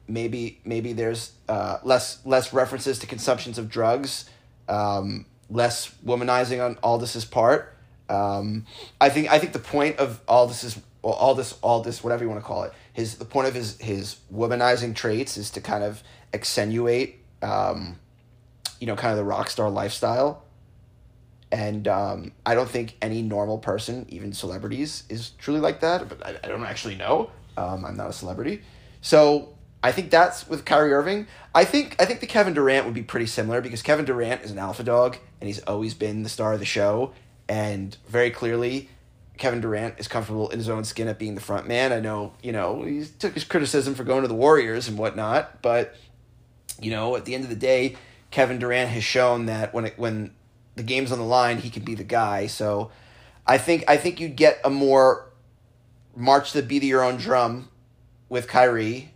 maybe 0.06 0.60
maybe 0.64 0.92
there's 0.92 1.32
uh, 1.48 1.78
less 1.82 2.24
less 2.24 2.52
references 2.52 2.98
to 3.00 3.06
consumptions 3.06 3.58
of 3.58 3.68
drugs. 3.68 4.30
Um, 4.68 5.26
less 5.50 5.94
womanizing 6.04 6.64
on 6.64 6.78
Aldous's 6.82 7.24
part. 7.24 7.76
Um, 8.08 8.66
I 9.00 9.08
think 9.08 9.30
I 9.30 9.38
think 9.38 9.52
the 9.52 9.58
point 9.58 9.98
of 9.98 10.20
Aldous 10.28 10.62
is 10.64 10.80
well, 11.02 11.14
Aldous 11.14 11.58
Aldous 11.62 12.04
whatever 12.04 12.22
you 12.22 12.30
want 12.30 12.40
to 12.40 12.46
call 12.46 12.64
it 12.64 12.72
his 12.94 13.16
the 13.16 13.26
point 13.26 13.48
of 13.48 13.54
his 13.54 13.78
his 13.78 14.16
womanizing 14.32 14.94
traits 14.94 15.36
is 15.36 15.50
to 15.50 15.60
kind 15.60 15.84
of 15.84 16.02
accentuate, 16.32 17.22
um, 17.42 17.98
you 18.80 18.86
know, 18.86 18.96
kind 18.96 19.10
of 19.10 19.18
the 19.18 19.24
rock 19.24 19.50
star 19.50 19.68
lifestyle. 19.68 20.42
And 21.52 21.86
um, 21.86 22.32
I 22.46 22.54
don't 22.54 22.70
think 22.70 22.96
any 23.02 23.20
normal 23.20 23.58
person, 23.58 24.06
even 24.08 24.32
celebrities, 24.32 25.04
is 25.08 25.30
truly 25.38 25.60
like 25.60 25.80
that. 25.80 26.08
But 26.08 26.24
I, 26.24 26.36
I 26.42 26.48
don't 26.48 26.64
actually 26.64 26.94
know. 26.94 27.30
Um, 27.56 27.84
I'm 27.84 27.96
not 27.96 28.08
a 28.08 28.12
celebrity, 28.12 28.62
so 29.00 29.54
I 29.82 29.92
think 29.92 30.10
that's 30.10 30.48
with 30.48 30.64
Kyrie 30.64 30.92
Irving. 30.92 31.26
I 31.54 31.64
think 31.64 31.96
I 32.00 32.06
think 32.06 32.20
the 32.20 32.26
Kevin 32.26 32.54
Durant 32.54 32.86
would 32.86 32.94
be 32.94 33.02
pretty 33.02 33.26
similar 33.26 33.60
because 33.60 33.82
Kevin 33.82 34.04
Durant 34.04 34.42
is 34.42 34.50
an 34.50 34.58
alpha 34.58 34.82
dog 34.82 35.18
and 35.40 35.46
he's 35.46 35.60
always 35.64 35.94
been 35.94 36.22
the 36.22 36.28
star 36.28 36.54
of 36.54 36.60
the 36.60 36.64
show. 36.64 37.12
And 37.48 37.96
very 38.08 38.30
clearly, 38.30 38.88
Kevin 39.36 39.60
Durant 39.60 39.98
is 39.98 40.08
comfortable 40.08 40.48
in 40.50 40.58
his 40.58 40.68
own 40.68 40.84
skin 40.84 41.08
at 41.08 41.18
being 41.18 41.34
the 41.34 41.40
front 41.40 41.66
man. 41.66 41.92
I 41.92 42.00
know, 42.00 42.34
you 42.42 42.52
know, 42.52 42.82
he 42.82 43.04
took 43.18 43.34
his 43.34 43.44
criticism 43.44 43.94
for 43.94 44.04
going 44.04 44.22
to 44.22 44.28
the 44.28 44.34
Warriors 44.34 44.88
and 44.88 44.96
whatnot, 44.96 45.60
but 45.60 45.96
you 46.80 46.90
know, 46.90 47.16
at 47.16 47.24
the 47.24 47.34
end 47.34 47.44
of 47.44 47.50
the 47.50 47.56
day, 47.56 47.96
Kevin 48.30 48.58
Durant 48.58 48.90
has 48.90 49.04
shown 49.04 49.46
that 49.46 49.74
when 49.74 49.86
it 49.86 49.98
when 49.98 50.34
the 50.76 50.82
game's 50.82 51.12
on 51.12 51.18
the 51.18 51.24
line, 51.24 51.58
he 51.58 51.70
can 51.70 51.84
be 51.84 51.94
the 51.94 52.04
guy. 52.04 52.46
So 52.46 52.90
I 53.46 53.58
think 53.58 53.84
I 53.88 53.96
think 53.96 54.20
you'd 54.20 54.36
get 54.36 54.60
a 54.64 54.70
more 54.70 55.30
march 56.16 56.52
the 56.52 56.62
beat 56.62 56.82
of 56.82 56.88
your 56.88 57.02
own 57.02 57.16
drum 57.16 57.68
with 58.28 58.48
Kyrie 58.48 59.12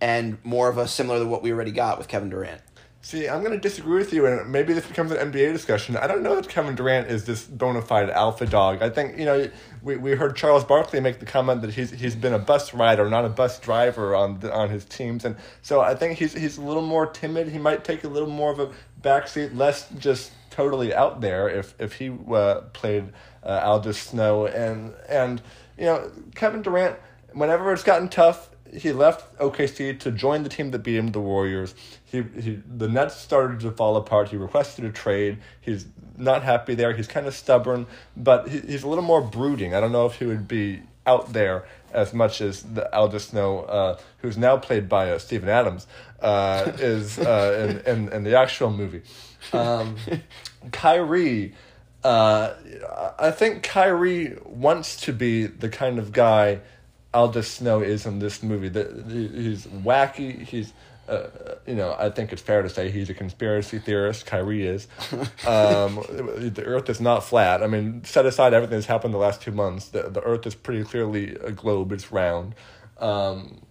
and 0.00 0.38
more 0.44 0.68
of 0.68 0.78
a 0.78 0.88
similar 0.88 1.18
to 1.18 1.26
what 1.26 1.42
we 1.42 1.52
already 1.52 1.70
got 1.70 1.98
with 1.98 2.08
Kevin 2.08 2.30
Durant. 2.30 2.62
See, 3.02 3.26
I'm 3.26 3.40
going 3.42 3.52
to 3.52 3.58
disagree 3.58 3.96
with 3.96 4.12
you, 4.12 4.26
and 4.26 4.52
maybe 4.52 4.74
this 4.74 4.86
becomes 4.86 5.10
an 5.10 5.32
NBA 5.32 5.54
discussion. 5.54 5.96
I 5.96 6.06
don't 6.06 6.22
know 6.22 6.36
that 6.36 6.50
Kevin 6.50 6.74
Durant 6.74 7.08
is 7.08 7.24
this 7.24 7.44
bona 7.44 7.80
fide 7.80 8.10
alpha 8.10 8.44
dog. 8.44 8.82
I 8.82 8.90
think, 8.90 9.18
you 9.18 9.24
know, 9.24 9.50
we, 9.82 9.96
we 9.96 10.10
heard 10.12 10.36
Charles 10.36 10.64
Barkley 10.64 11.00
make 11.00 11.18
the 11.18 11.24
comment 11.24 11.62
that 11.62 11.72
he's 11.72 11.90
he's 11.90 12.14
been 12.14 12.34
a 12.34 12.38
bus 12.38 12.74
rider, 12.74 13.08
not 13.08 13.24
a 13.24 13.30
bus 13.30 13.58
driver 13.58 14.14
on 14.14 14.40
the, 14.40 14.52
on 14.52 14.68
his 14.68 14.84
teams, 14.84 15.24
and 15.24 15.36
so 15.62 15.80
I 15.80 15.94
think 15.94 16.18
he's 16.18 16.34
he's 16.34 16.58
a 16.58 16.62
little 16.62 16.86
more 16.86 17.06
timid. 17.06 17.48
He 17.48 17.58
might 17.58 17.84
take 17.84 18.04
a 18.04 18.08
little 18.08 18.28
more 18.28 18.52
of 18.52 18.60
a 18.60 18.70
backseat, 19.00 19.56
less 19.56 19.88
just 19.98 20.32
totally 20.50 20.94
out 20.94 21.22
there 21.22 21.48
if 21.48 21.74
if 21.78 21.94
he 21.94 22.14
uh, 22.30 22.60
played 22.74 23.12
uh, 23.42 23.62
Aldous 23.64 23.98
Snow, 23.98 24.46
and 24.46 24.92
and 25.08 25.40
you 25.78 25.86
know 25.86 26.12
Kevin 26.34 26.60
Durant, 26.60 26.98
whenever 27.32 27.72
it's 27.72 27.82
gotten 27.82 28.10
tough, 28.10 28.50
he 28.72 28.92
left 28.92 29.36
OKC 29.38 29.98
to 30.00 30.10
join 30.10 30.42
the 30.42 30.48
team 30.48 30.70
that 30.72 30.80
beat 30.80 30.96
him, 30.96 31.08
the 31.08 31.20
Warriors. 31.20 31.74
He, 32.10 32.22
he 32.22 32.60
the 32.66 32.88
Nets 32.88 33.16
started 33.16 33.60
to 33.60 33.70
fall 33.70 33.96
apart. 33.96 34.28
He 34.30 34.36
requested 34.36 34.84
a 34.84 34.90
trade. 34.90 35.38
He's 35.60 35.86
not 36.16 36.42
happy 36.42 36.74
there. 36.74 36.92
He's 36.92 37.06
kind 37.06 37.26
of 37.26 37.34
stubborn, 37.34 37.86
but 38.16 38.48
he, 38.48 38.60
he's 38.60 38.82
a 38.82 38.88
little 38.88 39.04
more 39.04 39.20
brooding. 39.20 39.74
I 39.74 39.80
don't 39.80 39.92
know 39.92 40.06
if 40.06 40.16
he 40.16 40.26
would 40.26 40.48
be 40.48 40.82
out 41.06 41.32
there 41.32 41.66
as 41.92 42.12
much 42.12 42.40
as 42.40 42.62
the 42.62 42.92
Aldous 42.94 43.28
Snow, 43.28 43.60
uh, 43.60 43.98
who's 44.18 44.36
now 44.36 44.56
played 44.56 44.88
by 44.88 45.10
uh, 45.10 45.18
Steven 45.18 45.48
Adams, 45.48 45.86
uh, 46.20 46.72
is 46.78 47.18
uh, 47.20 47.80
in, 47.86 47.92
in 47.92 48.12
in 48.12 48.24
the 48.24 48.38
actual 48.38 48.70
movie. 48.70 49.02
Um, 49.52 49.96
Kyrie. 50.72 51.54
Uh, 52.02 52.54
I 53.18 53.30
think 53.30 53.62
Kyrie 53.62 54.38
wants 54.46 54.96
to 55.02 55.12
be 55.12 55.46
the 55.46 55.68
kind 55.68 55.98
of 55.98 56.12
guy 56.12 56.60
Aldous 57.12 57.50
Snow 57.50 57.80
is 57.80 58.06
in 58.06 58.20
this 58.20 58.42
movie. 58.42 58.68
The, 58.68 59.04
he's 59.08 59.66
wacky. 59.66 60.42
He's, 60.42 60.72
uh, 61.10 61.56
you 61.66 61.74
know, 61.74 61.94
I 61.98 62.10
think 62.10 62.32
it's 62.32 62.40
fair 62.40 62.62
to 62.62 62.68
say 62.68 62.90
he's 62.90 63.10
a 63.10 63.14
conspiracy 63.14 63.78
theorist. 63.78 64.26
Kyrie 64.26 64.66
is. 64.66 64.86
Um, 65.46 65.96
the 66.06 66.62
Earth 66.64 66.88
is 66.90 67.00
not 67.00 67.24
flat. 67.24 67.62
I 67.62 67.66
mean, 67.66 68.04
set 68.04 68.26
aside 68.26 68.54
everything 68.54 68.76
that's 68.76 68.86
happened 68.86 69.14
the 69.14 69.18
last 69.18 69.42
two 69.42 69.50
months. 69.50 69.88
The 69.88 70.02
the 70.02 70.20
Earth 70.20 70.46
is 70.46 70.54
pretty 70.54 70.84
clearly 70.84 71.34
a 71.34 71.50
globe. 71.50 71.92
It's 71.92 72.12
round. 72.12 72.54
Um, 72.98 73.62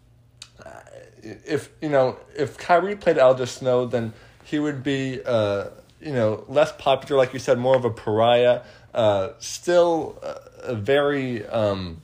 if 1.24 1.70
you 1.82 1.90
know, 1.90 2.18
if 2.36 2.58
Kyrie 2.58 2.96
played 2.96 3.18
Aldous 3.18 3.52
Snow, 3.52 3.86
then 3.86 4.14
he 4.44 4.60
would 4.60 4.84
be, 4.84 5.22
uh, 5.26 5.66
you 6.02 6.12
know, 6.12 6.44
less 6.48 6.72
popular, 6.78 7.22
like 7.22 7.34
you 7.34 7.40
said, 7.40 7.58
more 7.60 7.76
of 7.76 7.86
a 7.86 7.92
pariah. 7.92 8.62
Uh, 8.94 9.30
still, 9.40 10.20
a 10.64 10.76
very. 10.76 11.46
Um, 11.46 12.02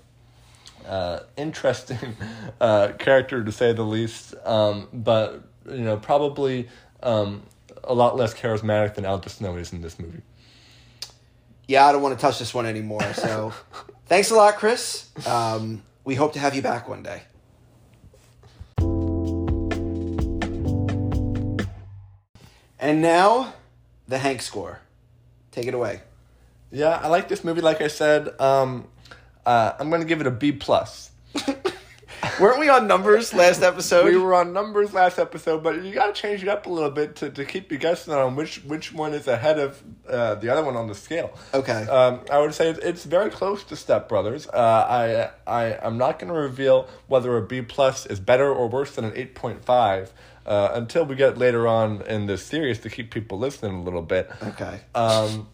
uh, 0.88 1.20
interesting 1.38 2.16
uh, 2.62 2.90
character 3.00 3.44
to 3.44 3.52
say 3.52 3.74
the 3.74 3.84
least, 3.84 4.34
um, 4.46 4.88
but 4.94 5.44
you 5.70 5.84
know 5.84 5.98
probably 5.98 6.68
um, 7.04 7.44
a 7.84 7.94
lot 7.94 8.16
less 8.16 8.34
charismatic 8.34 8.96
than 8.96 9.06
Aldous 9.06 9.34
Snow 9.34 9.56
is 9.58 9.74
in 9.74 9.82
this 9.82 10.00
movie. 10.00 10.22
Yeah, 11.68 11.88
I 11.88 11.92
don't 11.92 12.02
want 12.02 12.18
to 12.18 12.22
touch 12.22 12.38
this 12.38 12.54
one 12.54 12.66
anymore. 12.66 13.14
So, 13.14 13.54
thanks 14.06 14.30
a 14.30 14.36
lot, 14.36 14.58
Chris. 14.58 15.10
Um, 15.26 15.82
we 16.04 16.16
hope 16.16 16.34
to 16.34 16.40
have 16.40 16.56
you 16.56 16.62
back 16.62 16.88
one 16.88 17.02
day. 17.02 17.24
And 22.80 23.02
now, 23.02 23.56
the 24.08 24.20
Hank 24.20 24.44
score. 24.44 24.80
Take 25.52 25.66
it 25.66 25.74
away. 25.74 26.02
Yeah, 26.72 27.00
I 27.02 27.08
like 27.08 27.30
this 27.30 27.44
movie. 27.44 27.62
Like 27.62 27.82
I 27.82 27.88
said, 27.88 28.40
um, 28.40 28.88
uh, 29.46 29.74
I'm 29.80 29.90
going 29.90 30.02
to 30.02 30.08
give 30.08 30.22
it 30.22 30.28
a 30.28 30.32
B 30.32 30.52
plus. 30.52 31.12
Weren't 32.40 32.60
we 32.60 32.70
on 32.70 32.88
numbers 32.88 33.34
last 33.34 33.62
episode? 33.62 34.06
We 34.06 34.18
were 34.18 34.34
on 34.34 34.52
numbers 34.52 34.94
last 34.94 35.20
episode, 35.20 35.64
but 35.64 35.84
you 35.84 35.94
got 35.94 36.14
to 36.14 36.22
change 36.22 36.44
it 36.44 36.50
up 36.50 36.66
a 36.66 36.70
little 36.70 36.90
bit 36.90 37.16
to, 37.18 37.30
to 37.30 37.46
keep 37.46 37.72
you 37.72 37.78
guessing 37.78 38.14
on 38.14 38.36
which 38.36 38.64
which 38.64 38.94
one 38.94 39.14
is 39.14 39.28
ahead 39.28 39.60
of 39.60 39.82
uh, 40.08 40.36
the 40.36 40.50
other 40.50 40.64
one 40.64 40.76
on 40.76 40.88
the 40.88 40.96
scale. 40.96 41.38
Okay. 41.54 41.88
Um, 41.88 42.22
I 42.32 42.40
would 42.40 42.54
say 42.54 42.70
it's 42.70 43.06
very 43.06 43.30
close 43.30 43.64
to 43.66 43.76
Step 43.76 44.10
Brothers. 44.10 44.48
Uh, 44.48 44.58
I 44.58 45.30
I 45.48 45.78
I'm 45.82 45.98
not 45.98 46.20
going 46.20 46.34
to 46.34 46.40
reveal 46.40 46.90
whether 47.08 47.38
a 47.38 47.42
B 47.42 47.62
plus 47.62 48.06
is 48.06 48.20
better 48.20 48.52
or 48.52 48.68
worse 48.68 48.96
than 48.96 49.06
an 49.06 49.14
eight 49.16 49.36
point 49.36 49.64
five. 49.64 50.14
Uh, 50.46 50.70
until 50.74 51.04
we 51.04 51.16
get 51.16 51.40
later 51.40 51.68
on 51.68 52.04
in 52.04 52.28
this 52.28 52.46
series 52.46 52.78
to 52.78 52.88
keep 52.88 53.10
people 53.10 53.40
listening 53.40 53.74
a 53.74 53.82
little 53.82 54.04
bit. 54.04 54.30
Okay. 54.44 54.80
Um, 54.94 55.48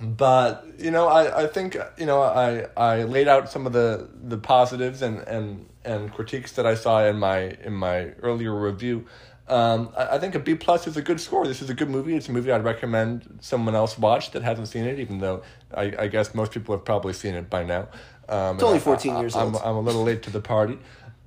but 0.00 0.66
you 0.78 0.90
know, 0.90 1.08
I, 1.08 1.44
I 1.44 1.46
think 1.46 1.76
you 1.96 2.06
know 2.06 2.22
I, 2.22 2.66
I 2.76 3.02
laid 3.04 3.28
out 3.28 3.50
some 3.50 3.66
of 3.66 3.72
the, 3.72 4.08
the 4.22 4.38
positives 4.38 5.02
and, 5.02 5.18
and, 5.20 5.68
and 5.84 6.12
critiques 6.12 6.52
that 6.52 6.66
I 6.66 6.74
saw 6.74 7.04
in 7.04 7.18
my 7.18 7.56
in 7.64 7.72
my 7.72 8.10
earlier 8.22 8.54
review. 8.54 9.06
Um, 9.48 9.90
I, 9.96 10.16
I 10.16 10.18
think 10.18 10.34
a 10.34 10.38
B 10.38 10.54
plus 10.54 10.86
is 10.86 10.96
a 10.96 11.02
good 11.02 11.20
score. 11.20 11.46
This 11.46 11.62
is 11.62 11.70
a 11.70 11.74
good 11.74 11.88
movie. 11.90 12.14
It's 12.14 12.28
a 12.28 12.32
movie 12.32 12.52
I'd 12.52 12.64
recommend 12.64 13.38
someone 13.40 13.74
else 13.74 13.98
watch 13.98 14.30
that 14.32 14.42
hasn't 14.42 14.68
seen 14.68 14.84
it, 14.84 14.98
even 15.00 15.18
though 15.18 15.42
I, 15.74 15.92
I 15.98 16.08
guess 16.08 16.34
most 16.34 16.52
people 16.52 16.74
have 16.76 16.84
probably 16.84 17.12
seen 17.14 17.34
it 17.34 17.48
by 17.48 17.64
now. 17.64 17.88
Um, 18.28 18.56
It's 18.56 18.62
only 18.64 18.78
14 18.78 19.12
I- 19.16 19.20
years 19.20 19.34
I'm, 19.34 19.54
old. 19.54 19.62
I'm 19.64 19.76
a 19.76 19.80
little 19.80 20.02
late 20.04 20.22
to 20.24 20.30
the 20.30 20.40
party. 20.40 20.78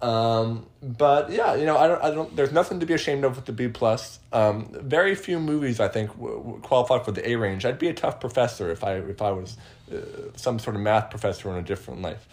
Um, 0.02 0.66
but 0.82 1.32
yeah, 1.32 1.56
you 1.56 1.66
know, 1.66 1.78
I 1.78 1.88
don't, 1.88 2.04
I 2.04 2.12
don't. 2.12 2.36
There's 2.36 2.52
nothing 2.52 2.80
to 2.80 2.86
be 2.86 2.94
ashamed 2.94 3.24
of 3.24 3.36
with 3.36 3.46
the 3.46 3.52
B 3.52 3.68
plus. 3.68 4.20
Um, 4.34 4.70
very 4.82 5.14
few 5.16 5.40
movies 5.40 5.80
I 5.80 5.88
think 5.88 6.10
w- 6.16 6.38
w- 6.38 6.60
qualify 6.62 7.00
for 7.00 7.12
the 7.12 7.28
A 7.30 7.36
range. 7.36 7.66
I'd 7.66 7.78
be 7.80 7.88
a 7.88 7.94
tough 7.94 8.20
professor 8.20 8.72
if 8.72 8.84
I 8.84 8.96
if 8.96 9.22
I 9.22 9.32
was 9.32 9.58
uh, 9.94 9.98
some 10.36 10.58
sort 10.60 10.76
of 10.76 10.82
math 10.82 11.10
professor 11.12 11.50
in 11.52 11.58
a 11.58 11.62
different 11.62 12.02
life. 12.02 12.28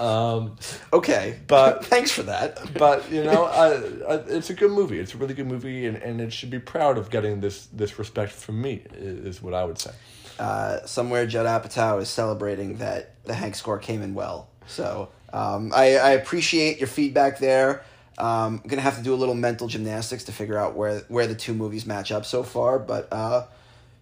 Um, 0.00 0.56
Okay. 0.92 1.38
But- 1.46 1.84
thanks 1.92 2.10
for 2.12 2.22
that. 2.24 2.58
but 2.78 3.10
you 3.10 3.24
know, 3.24 3.44
I, 3.46 3.66
I, 4.08 4.14
it's 4.28 4.50
a 4.50 4.54
good 4.54 4.70
movie. 4.70 4.98
It's 4.98 5.14
a 5.14 5.16
really 5.16 5.34
good 5.34 5.46
movie, 5.46 5.86
and, 5.86 5.96
and 5.96 6.20
it 6.20 6.32
should 6.32 6.50
be 6.50 6.58
proud 6.60 6.98
of 6.98 7.10
getting 7.10 7.40
this 7.40 7.66
this 7.66 7.98
respect 7.98 8.32
from 8.32 8.60
me. 8.62 8.82
Is 8.94 9.42
what 9.42 9.54
I 9.54 9.64
would 9.64 9.78
say. 9.78 9.90
Uh, 10.38 10.84
somewhere 10.86 11.26
Judd 11.26 11.46
Apatow 11.46 12.00
is 12.00 12.08
celebrating 12.08 12.78
that 12.78 13.14
the 13.24 13.34
Hank 13.34 13.54
score 13.54 13.78
came 13.78 14.02
in 14.02 14.14
well. 14.14 14.48
So 14.66 15.08
um, 15.32 15.72
I, 15.74 15.96
I 15.96 16.10
appreciate 16.12 16.78
your 16.78 16.88
feedback 16.88 17.38
there. 17.38 17.84
Um, 18.18 18.60
I'm 18.62 18.68
gonna 18.68 18.82
have 18.82 18.98
to 18.98 19.02
do 19.02 19.14
a 19.14 19.16
little 19.16 19.34
mental 19.34 19.68
gymnastics 19.68 20.24
to 20.24 20.32
figure 20.32 20.58
out 20.58 20.76
where 20.76 21.00
where 21.08 21.26
the 21.26 21.34
two 21.34 21.54
movies 21.54 21.86
match 21.86 22.12
up 22.12 22.26
so 22.26 22.42
far, 22.42 22.78
but 22.78 23.08
uh, 23.12 23.46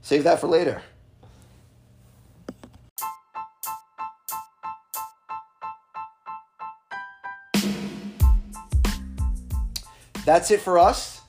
save 0.02 0.24
that 0.24 0.40
for 0.40 0.48
later. 0.48 0.82
That's 10.24 10.50
it 10.50 10.60
for 10.60 10.78
us. 10.78 11.22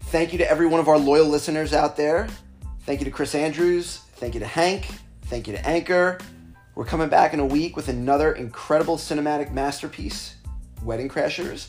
Thank 0.00 0.32
you 0.32 0.38
to 0.38 0.50
every 0.50 0.66
one 0.66 0.80
of 0.80 0.88
our 0.88 0.98
loyal 0.98 1.26
listeners 1.26 1.72
out 1.72 1.96
there. 1.96 2.28
Thank 2.80 3.00
you 3.00 3.04
to 3.04 3.10
Chris 3.10 3.34
Andrews. 3.34 3.98
Thank 4.16 4.34
you 4.34 4.40
to 4.40 4.46
Hank. 4.46 4.86
Thank 5.22 5.46
you 5.46 5.54
to 5.54 5.66
Anchor. 5.66 6.18
We're 6.74 6.86
coming 6.86 7.10
back 7.10 7.34
in 7.34 7.40
a 7.40 7.44
week 7.44 7.76
with 7.76 7.88
another 7.88 8.32
incredible 8.32 8.96
cinematic 8.96 9.52
masterpiece, 9.52 10.36
Wedding 10.82 11.10
Crashers. 11.10 11.68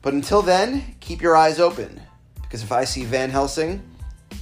But 0.00 0.14
until 0.14 0.40
then, 0.40 0.94
keep 1.00 1.20
your 1.20 1.36
eyes 1.36 1.60
open, 1.60 2.00
because 2.40 2.62
if 2.62 2.72
I 2.72 2.84
see 2.84 3.04
Van 3.04 3.28
Helsing, 3.28 3.82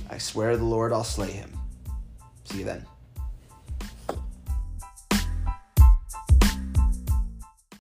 I 0.08 0.18
swear 0.18 0.52
to 0.52 0.56
the 0.56 0.64
Lord 0.64 0.92
I'll 0.92 1.02
slay 1.02 1.32
him. 1.32 1.52
See 2.44 2.58
you 2.58 2.64
then. 2.64 2.86